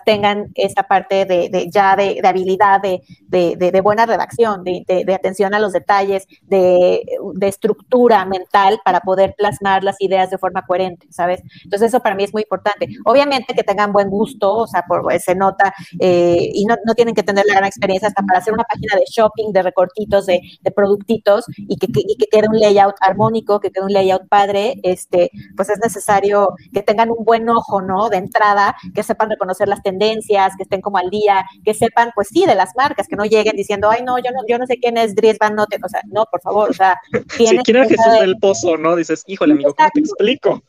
[0.06, 6.28] tengan esta parte de, ya de, habilidad, de, buena redacción, de, atención a los detalles,
[6.44, 7.04] de,
[7.42, 11.42] estructura mental para poder plasmar las ideas de forma coherente, ¿sabes?
[11.64, 12.88] Entonces eso para mí es muy importante.
[13.06, 17.24] Obviamente que tengan buen gusto, o sea, por, se nota, eh, y no, tienen que
[17.24, 20.42] tener la gran experiencia hasta para hacer una página de shopping, de recortitos, de,
[20.76, 25.32] productitos, y que, y que quede un layout armónico que quede un layout padre, este,
[25.56, 28.10] pues es necesario que tengan un buen ojo, ¿no?
[28.10, 32.30] De entrada, que sepan reconocer las tendencias, que estén como al día, que sepan, pues
[32.30, 34.78] sí, de las marcas, que no lleguen diciendo, ay, no, yo no, yo no sé
[34.78, 37.00] quién es Dries Van Noten, o sea, no, por favor, o sea,
[37.38, 38.96] si quieren Jesús del Pozo, ¿no?
[38.96, 40.64] Dices, híjole, amigo, ¿cómo te explico?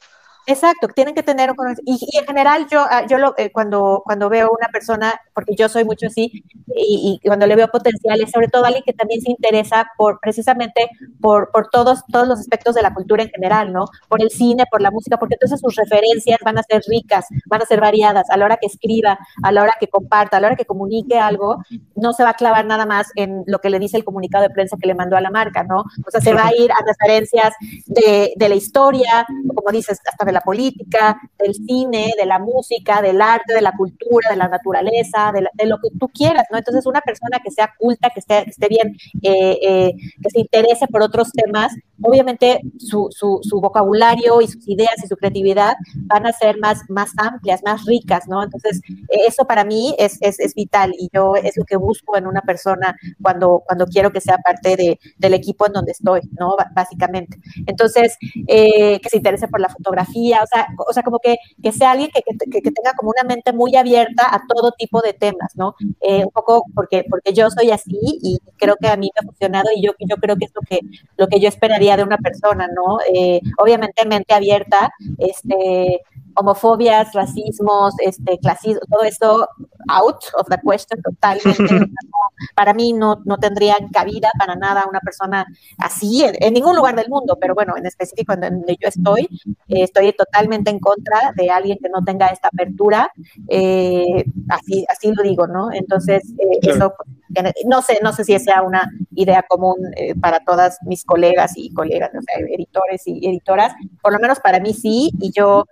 [0.46, 4.02] Exacto, tienen que tener un y, y en general yo, ah, yo lo, eh, cuando,
[4.04, 6.44] cuando veo una persona, porque yo soy mucho así,
[6.76, 10.90] y, cuando le veo potenciales, sobre todo alguien que también se interesa por precisamente
[11.20, 13.86] por, por todos, todos los aspectos de la cultura en general, ¿no?
[14.08, 17.62] Por el cine, por la música, porque entonces sus referencias van a ser ricas, van
[17.62, 20.48] a ser variadas, a la hora que escriba, a la hora que comparta, a la
[20.48, 21.58] hora que comunique algo,
[21.94, 24.50] no se va a clavar nada más en lo que le dice el comunicado de
[24.50, 25.84] prensa que le mandó a la marca, ¿no?
[26.06, 27.54] O sea, se va a ir a referencias
[27.86, 33.00] de, de la historia, como dices, hasta de la política, del cine, de la música,
[33.00, 36.58] del arte, de la cultura, de la naturaleza, de, lo que tú quieras, ¿no?
[36.58, 40.86] Entonces, una persona que sea culta, que esté, esté bien, eh, eh, que se interese
[40.88, 41.72] por otros temas,
[42.02, 45.74] obviamente su, su, vocabulario y sus ideas y su creatividad
[46.06, 48.42] van a ser más, más amplias, más ricas, ¿no?
[48.42, 52.26] Entonces, eso para mí es, es, es vital y yo es lo que busco en
[52.26, 56.56] una persona cuando, cuando quiero que sea parte de, del equipo en donde estoy, ¿no?
[56.74, 57.38] básicamente.
[57.66, 58.16] Entonces,
[58.46, 61.92] eh, que se interese por la fotografía, o sea, o sea como que, que sea
[61.92, 65.74] alguien que, que, tenga como una mente muy abierta a todo tipo de temas, ¿no?
[66.00, 69.26] Eh, un poco porque, porque yo soy así y creo que a mí me ha
[69.26, 70.80] funcionado y yo, yo creo que es lo que,
[71.16, 72.98] lo que yo esperaría de una persona, ¿no?
[73.12, 76.02] Eh, obviamente mente abierta, este,
[76.34, 79.48] homofobias, racismos, este, clasismo, todo esto
[79.88, 81.86] out of the question totalmente.
[82.54, 85.46] para mí no, no tendría cabida para nada una persona
[85.78, 89.28] así en, ningún lugar del mundo, pero bueno, en específico en donde yo estoy,
[89.68, 93.10] eh, estoy totalmente en contra de alguien que no tenga esta apertura,
[93.48, 95.72] eh, así, así lo digo, ¿no?
[95.72, 96.94] Entonces, eh, eso,
[97.66, 99.76] no sé, no sé si sea una idea común
[100.20, 103.72] para todas mis colegas y colegas, o sea, editores y editoras,
[104.02, 105.66] por lo menos para mí sí, y yo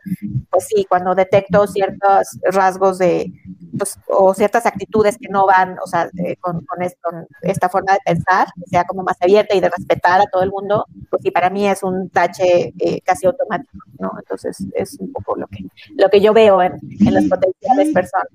[0.52, 3.32] pues sí, cuando detecto ciertos rasgos de,
[3.76, 7.08] pues, o ciertas actitudes que no van, o sea, eh, con, esto,
[7.40, 10.50] esta forma de pensar, que sea como más abierta y de respetar a todo el
[10.50, 14.12] mundo, pues sí, para mí es un tache eh, casi automático, ¿no?
[14.18, 15.64] Entonces es un poco lo que,
[15.96, 18.28] lo que yo veo en, en las potenciales personas.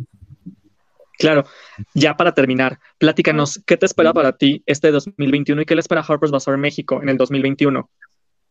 [1.18, 1.46] Claro,
[1.94, 6.06] ya para terminar, platícanos, ¿qué te espera para ti este 2021 y qué le espera
[6.08, 7.90] Harper's Bazaar México en el 2021?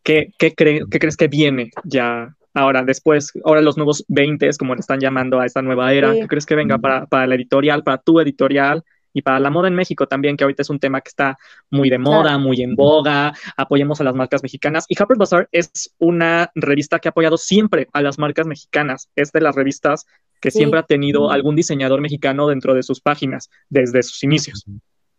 [0.03, 4.81] ¿Qué, qué, ¿Qué crees que viene ya Ahora, después, ahora los nuevos 20, como le
[4.81, 7.99] están llamando a esta nueva era, ¿qué crees que venga para, para la editorial, para
[7.99, 8.83] tu editorial?
[9.17, 11.39] y para la moda en México también, que ahorita es un tema que está
[11.71, 14.85] muy de moda, muy en boga, apoyemos a las marcas mexicanas.
[14.91, 19.09] Y Harper's Bazaar es una revista que ha apoyado siempre a las marcas mexicanas.
[19.17, 20.05] Es de las revistas
[20.41, 24.65] que siempre ha tenido algún diseñador mexicano dentro de sus páginas desde sus inicios.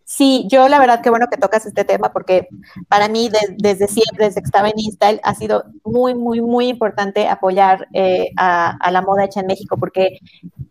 [0.09, 2.47] Sí, yo la verdad que bueno que tocas este tema porque
[2.88, 7.28] para mí desde siempre, desde que estaba en InStyle, ha sido muy, muy, muy importante
[7.28, 10.20] apoyar eh, a, la moda hecha en México porque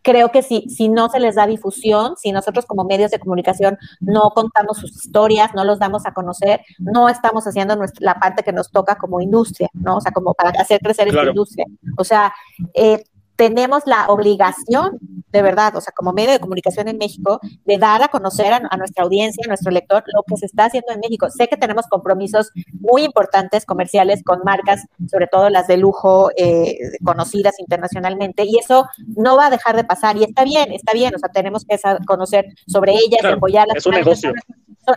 [0.00, 3.76] creo que si, si no se les da difusión, si nosotros como medios de comunicación
[4.00, 8.42] no contamos sus historias, no los damos a conocer, no estamos haciendo nuestra, la parte
[8.42, 9.98] que nos toca como industria, ¿no?
[9.98, 11.66] O sea, como para hacer crecer esta industria.
[11.98, 12.32] O sea,
[12.72, 13.04] eh,
[13.36, 14.98] tenemos la obligación,
[15.30, 18.76] de verdad, o sea, como medio de comunicación en México, de dar a conocer a,
[18.76, 21.28] nuestra audiencia, a nuestro lector, lo que se está haciendo en México.
[21.30, 26.78] Sé que tenemos compromisos muy importantes comerciales con marcas, sobre todo las de lujo, eh,
[27.04, 30.16] conocidas internacionalmente, y eso no va a dejar de pasar.
[30.16, 33.76] Y está bien, está bien, o sea, tenemos que conocer sobre ellas, y apoyarlas.
[33.76, 34.32] Es un negocio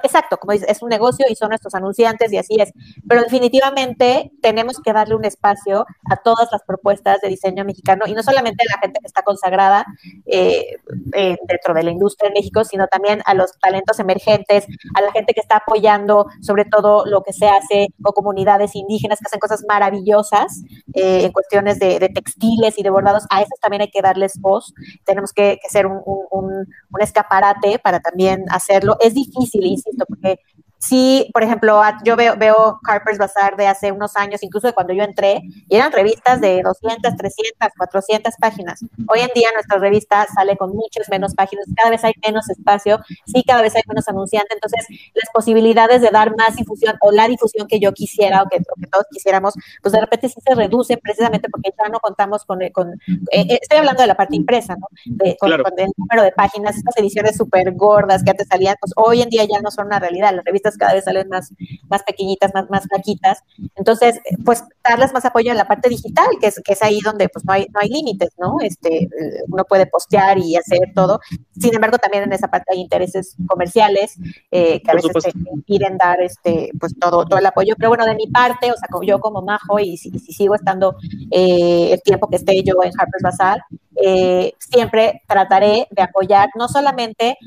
[0.04, 2.72] exacto, como dices, es un negocio y son nuestros anunciantes y así es.
[3.08, 8.14] Pero definitivamente tenemos que darle un espacio a todas las propuestas de diseño mexicano y
[8.14, 9.86] no solamente a la gente que está consagrada
[10.26, 10.78] eh,
[11.14, 14.66] eh, dentro de la industria en México, sino también a los talentos emergentes,
[14.96, 19.20] a la gente que está apoyando sobre todo lo que se hace con comunidades indígenas
[19.20, 20.62] que hacen cosas maravillosas
[20.94, 23.24] eh, en cuestiones de, textiles y de bordados.
[23.30, 24.74] A esos también hay que darles voz.
[25.06, 28.98] Tenemos que, que ser un, un, un escaparate para también hacerlo.
[29.00, 30.40] Es difícil, insisto, porque
[30.80, 34.94] sí, por ejemplo, yo veo, veo Harper's Bazaar de hace unos años, incluso de cuando
[34.94, 38.84] yo entré, y eran revistas de 200, 300, 400 páginas.
[39.08, 43.00] Hoy en día nuestra revista sale con muchas menos páginas, cada vez hay menos espacio,
[43.26, 47.28] sí, cada vez hay menos anunciantes, entonces las posibilidades de dar más difusión o la
[47.28, 48.60] difusión que yo quisiera o que,
[48.90, 52.94] todos quisiéramos, pues de repente sí se reduce precisamente porque ya no contamos con, con
[52.94, 54.88] eh, eh, estoy hablando de la parte impresa, ¿no?
[55.06, 59.22] De, con, el número de páginas, estas ediciones súper gordas que antes salían, pues hoy
[59.22, 61.54] en día ya no son una realidad, las revistas cada vez salen más,
[61.90, 63.40] más pequeñitas, más, más flaquitas.
[63.76, 67.30] Entonces, pues darles más apoyo en la parte digital, que es, que es ahí donde
[67.30, 68.58] pues no hay, no hay límites, ¿no?
[68.62, 69.10] Este,
[69.48, 71.20] uno puede postear y hacer todo.
[71.60, 74.18] Sin embargo, también en esa parte hay intereses comerciales
[74.52, 77.76] eh, que a veces te impiden dar este, pues todo, todo el apoyo.
[77.78, 80.96] Pero bueno, de mi parte, o sea, yo como Majo y si, si sigo estando
[81.32, 83.62] eh, el tiempo que esté yo en Harper's Bazaar,
[84.04, 87.38] eh, siempre trataré de apoyar no solamente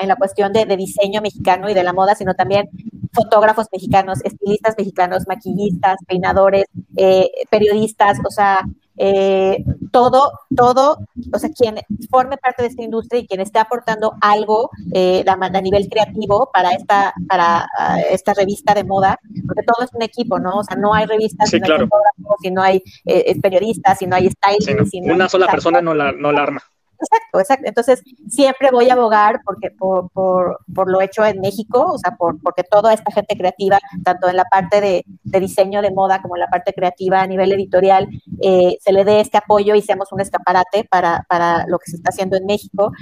[0.00, 2.68] en la cuestión de, diseño mexicano y de la moda, sino también
[3.12, 6.64] fotógrafos mexicanos, estilistas mexicanos, maquillistas, peinadores,
[6.96, 8.64] eh, periodistas, o sea,
[8.96, 10.98] eh, todo, todo,
[11.32, 11.76] o sea, quien
[12.10, 16.70] forme parte de esta industria y quien esté aportando algo eh, a, nivel creativo para
[16.70, 20.58] esta, para ah, esta revista de moda, porque todo es un equipo, ¿no?
[20.58, 21.88] O sea, no hay revistas, si no hay
[22.42, 22.82] si no hay
[23.40, 24.94] periodistas, si no hay stylists.
[25.02, 26.62] una sola persona no la, no la arma.
[27.02, 27.64] Exacto, exacto.
[27.66, 32.16] Entonces, siempre voy a abogar porque, por, por, por lo hecho en México, o sea,
[32.16, 36.22] por, porque toda esta gente creativa, tanto en la parte de, de diseño de moda
[36.22, 38.08] como en la parte creativa a nivel editorial,
[38.40, 41.96] eh, se le dé este apoyo y seamos un escaparate para, para lo que se
[41.96, 42.92] está haciendo en México.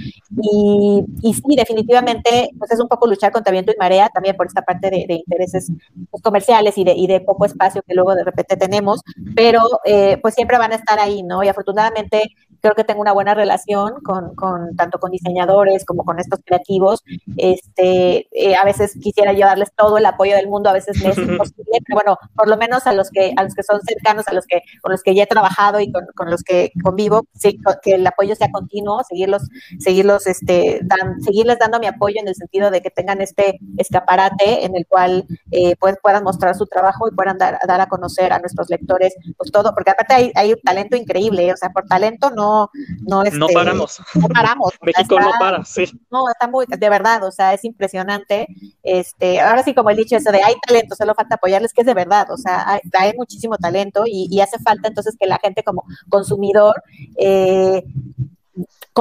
[0.41, 4.47] Y, y, sí, definitivamente, pues es un poco luchar contra viento y marea, también por
[4.47, 5.71] esta parte de, de intereses
[6.11, 9.03] pues, comerciales y de, y de poco espacio que luego de repente tenemos,
[9.37, 11.43] pero eh, pues siempre van a estar ahí, ¿no?
[11.43, 12.23] Y afortunadamente
[12.61, 17.03] creo que tengo una buena relación con, con tanto con diseñadores como con estos creativos.
[17.37, 21.19] Este, eh, a veces quisiera llevarles todo el apoyo del mundo, a veces me es
[21.19, 24.33] imposible, pero bueno, por lo menos a los que a los que son cercanos, a
[24.33, 27.59] los que con los que ya he trabajado y con, con los que convivo, sí,
[27.83, 29.43] que el apoyo sea continuo, seguirlos,
[29.79, 34.65] seguirlos, este, dan, seguirles dando mi apoyo en el sentido de que tengan este escaparate
[34.65, 38.33] en el cual eh, pues, puedan mostrar su trabajo y puedan dar, dar a conocer
[38.33, 41.87] a nuestros lectores, pues todo, porque aparte hay, hay un talento increíble, o sea, por
[41.87, 42.71] talento no no,
[43.03, 44.01] no, este, paramos.
[44.15, 44.73] No paramos.
[44.83, 45.85] México no para, sí.
[46.11, 48.47] No, está muy, de verdad, o sea, es impresionante.
[48.83, 51.87] Este, ahora sí, como el dicho eso de hay talento, solo falta apoyarles, que es
[51.87, 55.39] de verdad, o sea, hay, hay muchísimo talento y, y, hace falta entonces que la
[55.39, 56.83] gente como consumidor
[57.17, 57.85] eh,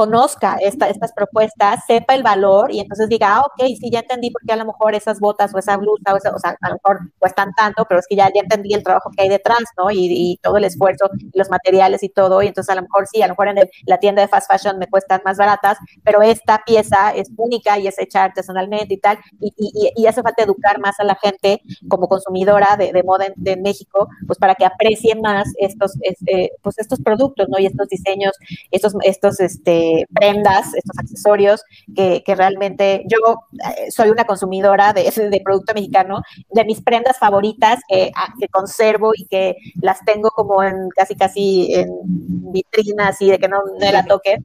[0.00, 4.40] conozca estas propuestas, sepa el valor y entonces diga, ah, ok, sí, ya entendí por
[4.46, 7.52] qué a lo mejor esas botas o esa blusa, o, sea, a lo mejor cuestan
[7.54, 9.90] tanto, pero es que ya, ya entendí el trabajo que hay detrás, ¿no?
[9.90, 13.20] Y, todo el esfuerzo, y los materiales y todo, y entonces a lo mejor sí,
[13.20, 16.62] a lo mejor en la tienda de fast fashion me cuestan más baratas, pero esta
[16.64, 19.52] pieza es única y es hecha artesanalmente y tal, y,
[19.96, 24.08] y, hace falta educar más a la gente como consumidora de, de moda en, México,
[24.26, 27.58] pues para que aprecien más estos, este, pues estos productos, ¿no?
[27.58, 28.32] Y estos diseños,
[28.70, 31.62] estos, estos, este, prendas, estos accesorios,
[31.94, 33.18] que, realmente yo
[33.52, 37.80] eh, soy una consumidora de, de producto mexicano, de mis prendas favoritas
[38.14, 41.88] ah, que, conservo y que las tengo como en casi casi en
[42.52, 44.38] vitrinas y de que no me la toque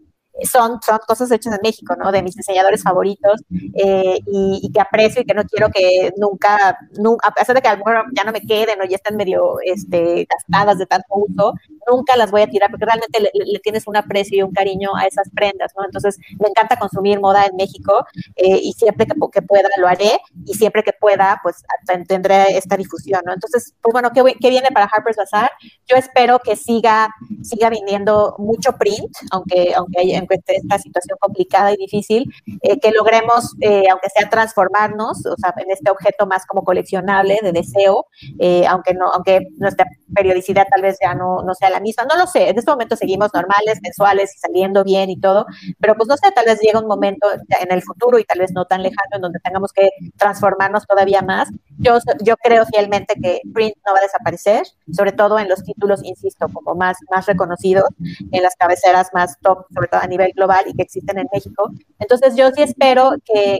[0.43, 2.11] son, son cosas hechas en México, ¿no?
[2.11, 3.41] De mis diseñadores favoritos
[3.73, 7.67] eh, y, que aprecio y que no quiero que nunca, nunca, a pesar de que
[7.69, 11.07] a lo mejor ya no me queden o ya están medio este, gastadas de tanto
[11.11, 11.53] uso,
[11.89, 15.05] nunca las voy a tirar porque realmente le, tienes un aprecio y un cariño a
[15.05, 15.85] esas prendas, ¿no?
[15.85, 18.05] Entonces, me encanta consumir moda en México
[18.35, 21.63] eh, y siempre que, que, pueda lo haré y siempre que pueda, pues
[22.07, 23.33] tendré esta difusión, ¿no?
[23.33, 25.51] Entonces, pues bueno, ¿qué, qué viene para Harper's Bazaar?
[25.87, 27.09] Yo espero que siga,
[27.41, 33.55] siga viniendo mucho print, aunque, aunque hay esta situación complicada y difícil, eh, que logremos,
[33.61, 38.07] eh, aunque sea transformarnos, o sea, en este objeto más como coleccionable de deseo,
[38.39, 42.17] eh, aunque no, aunque nuestra periodicidad tal vez ya no, no sea la misma, no
[42.17, 45.45] lo sé, en este momento seguimos normales, mensuales y saliendo bien y todo,
[45.79, 48.51] pero pues no sé, tal vez llega un momento en el futuro y tal vez
[48.53, 51.49] no tan lejano en donde tengamos que transformarnos todavía más.
[51.77, 56.01] Yo, yo creo fielmente que print no va a desaparecer, sobre todo en los títulos,
[56.03, 57.85] insisto, como más, más reconocidos,
[58.31, 61.69] en las cabeceras más top, sobre todo a nivel global y que existen en México.
[61.99, 63.59] Entonces yo sí espero que,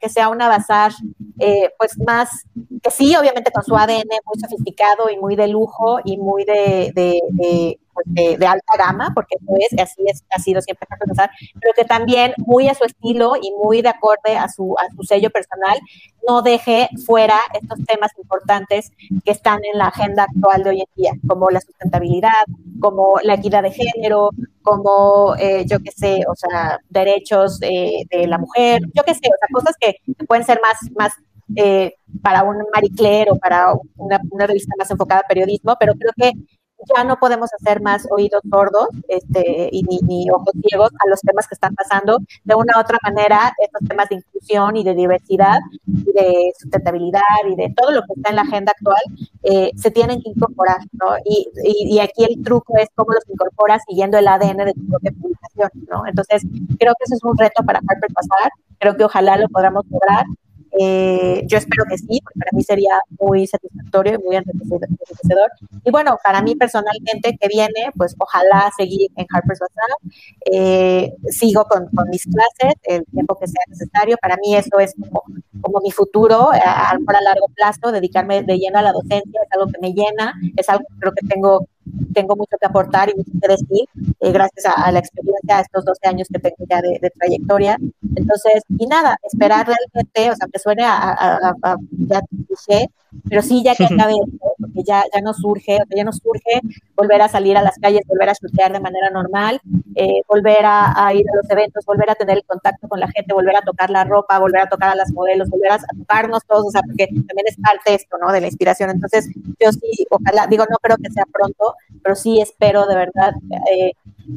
[0.00, 0.92] que, sea una bazar
[1.38, 2.44] eh, pues más,
[2.82, 6.92] que sí, obviamente con su ADN muy sofisticado y muy de lujo y muy de,
[6.94, 11.30] de pues, de, alta gama, porque eso es, así es, ha sido siempre pensar,
[11.60, 15.02] pero que también muy a su estilo y muy de acorde a su, a su
[15.02, 15.78] sello personal,
[16.26, 18.92] no deje fuera estos temas importantes
[19.24, 22.44] que están en la agenda actual de hoy en día, como la sustentabilidad,
[22.80, 24.30] como la equidad de género,
[24.62, 29.38] como, eh, yo qué sé, o sea, derechos de la mujer, yo qué sé, o
[29.38, 29.96] sea, cosas que
[30.26, 31.12] pueden ser más, más
[31.56, 35.94] eh, para un Marie Claire o para una, una revista más enfocada a periodismo, pero
[35.94, 36.32] creo que
[36.96, 41.46] ya no podemos hacer más oídos sordos este, y ni, ojos ciegos a los temas
[41.46, 42.18] que están pasando.
[42.44, 47.20] De una u otra manera, estos temas de inclusión y de diversidad y de sustentabilidad
[47.50, 49.02] y de todo lo que está en la agenda actual
[49.42, 51.16] eh, se tienen que incorporar, ¿no?
[51.24, 55.12] Y, y, aquí el truco es cómo los incorporas siguiendo el ADN de tu propia
[55.12, 56.06] publicación, ¿no?
[56.06, 56.42] Entonces,
[56.78, 58.50] creo que eso es un reto para Harper Pasar.
[58.78, 60.24] Creo que ojalá lo podamos lograr.
[60.80, 65.50] Eh, yo espero que sí, porque para mí sería muy satisfactorio y muy enriquecedor.
[65.84, 69.88] Y bueno, para mí personalmente que viene, pues ojalá seguir en Harper's Bazaar.
[70.52, 74.16] Eh, sigo con, mis clases el tiempo que sea necesario.
[74.20, 75.22] Para mí eso es como,
[75.60, 79.66] como mi futuro a, a largo plazo, dedicarme de lleno a la docencia, es algo
[79.66, 81.66] que me llena, es algo que creo que tengo
[82.12, 83.88] tengo mucho que aportar y mucho que decir,
[84.20, 87.78] eh, gracias a, la experiencia, a estos 12 años que tengo ya de, trayectoria.
[88.18, 92.90] Entonces, y nada, esperar realmente, o sea, que suene a, a, a ya dije,
[93.28, 96.60] pero sí, ya que acabe esto, porque ya, ya nos surge, ya nos surge
[96.94, 99.60] volver a salir a las calles, volver a chutear de manera normal,
[99.94, 103.32] eh, volver a, ir a los eventos, volver a tener el contacto con la gente,
[103.32, 106.66] volver a tocar la ropa, volver a tocar a las modelos, volver a tocarnos todos,
[106.66, 108.30] o sea, porque también es parte esto, ¿no?
[108.30, 108.90] De la inspiración.
[108.90, 113.32] Entonces, yo sí, ojalá, digo, no creo que sea pronto, pero sí espero de verdad
[113.70, 113.92] eh,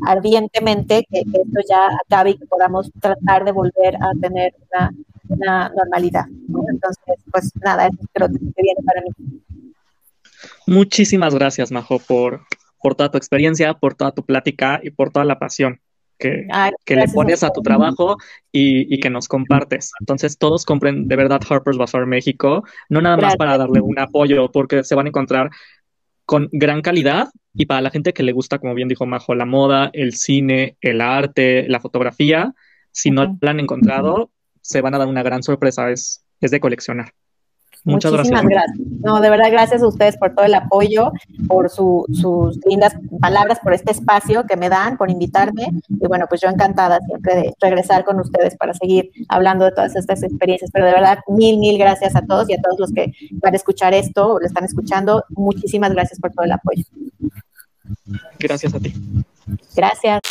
[0.05, 4.53] ardientemente que, esto ya acabe y que podamos tratar de volver a tener
[5.29, 6.25] una, normalidad.
[6.27, 9.41] Entonces, pues nada, eso creo que viene para mí.
[10.67, 12.41] Muchísimas gracias, Majo, por,
[12.81, 15.79] por toda tu experiencia, por toda tu plática y por toda la pasión
[16.21, 16.47] que,
[16.85, 18.17] que le pones a tu trabajo
[18.51, 19.91] y, y, que nos compartes.
[19.99, 24.51] Entonces, todos compren de verdad Harper's Bazaar México, no nada más para darle un apoyo,
[24.51, 25.49] porque se van a encontrar
[26.32, 29.45] con gran calidad y para la gente que le gusta, como bien dijo Majo, la
[29.45, 32.53] moda, el cine, el arte, la fotografía,
[32.89, 36.61] si no la han encontrado, se van a dar una gran sorpresa, es, es de
[36.61, 37.13] coleccionar.
[37.84, 38.77] Muchas Muchísimas gracias.
[39.03, 41.11] No, de verdad, gracias a ustedes por todo el apoyo,
[41.47, 45.67] por sus lindas palabras, por este espacio que me dan, por invitarme.
[45.89, 49.95] Y bueno, pues yo encantada siempre de regresar con ustedes para seguir hablando de todas
[49.95, 50.69] estas experiencias.
[50.71, 53.11] Pero de verdad, mil, mil gracias a todos y a todos los que
[53.41, 55.23] van a escuchar esto o lo están escuchando.
[55.29, 56.84] Muchísimas gracias por todo el apoyo.
[58.39, 58.93] Gracias a ti.
[59.75, 60.21] Gracias.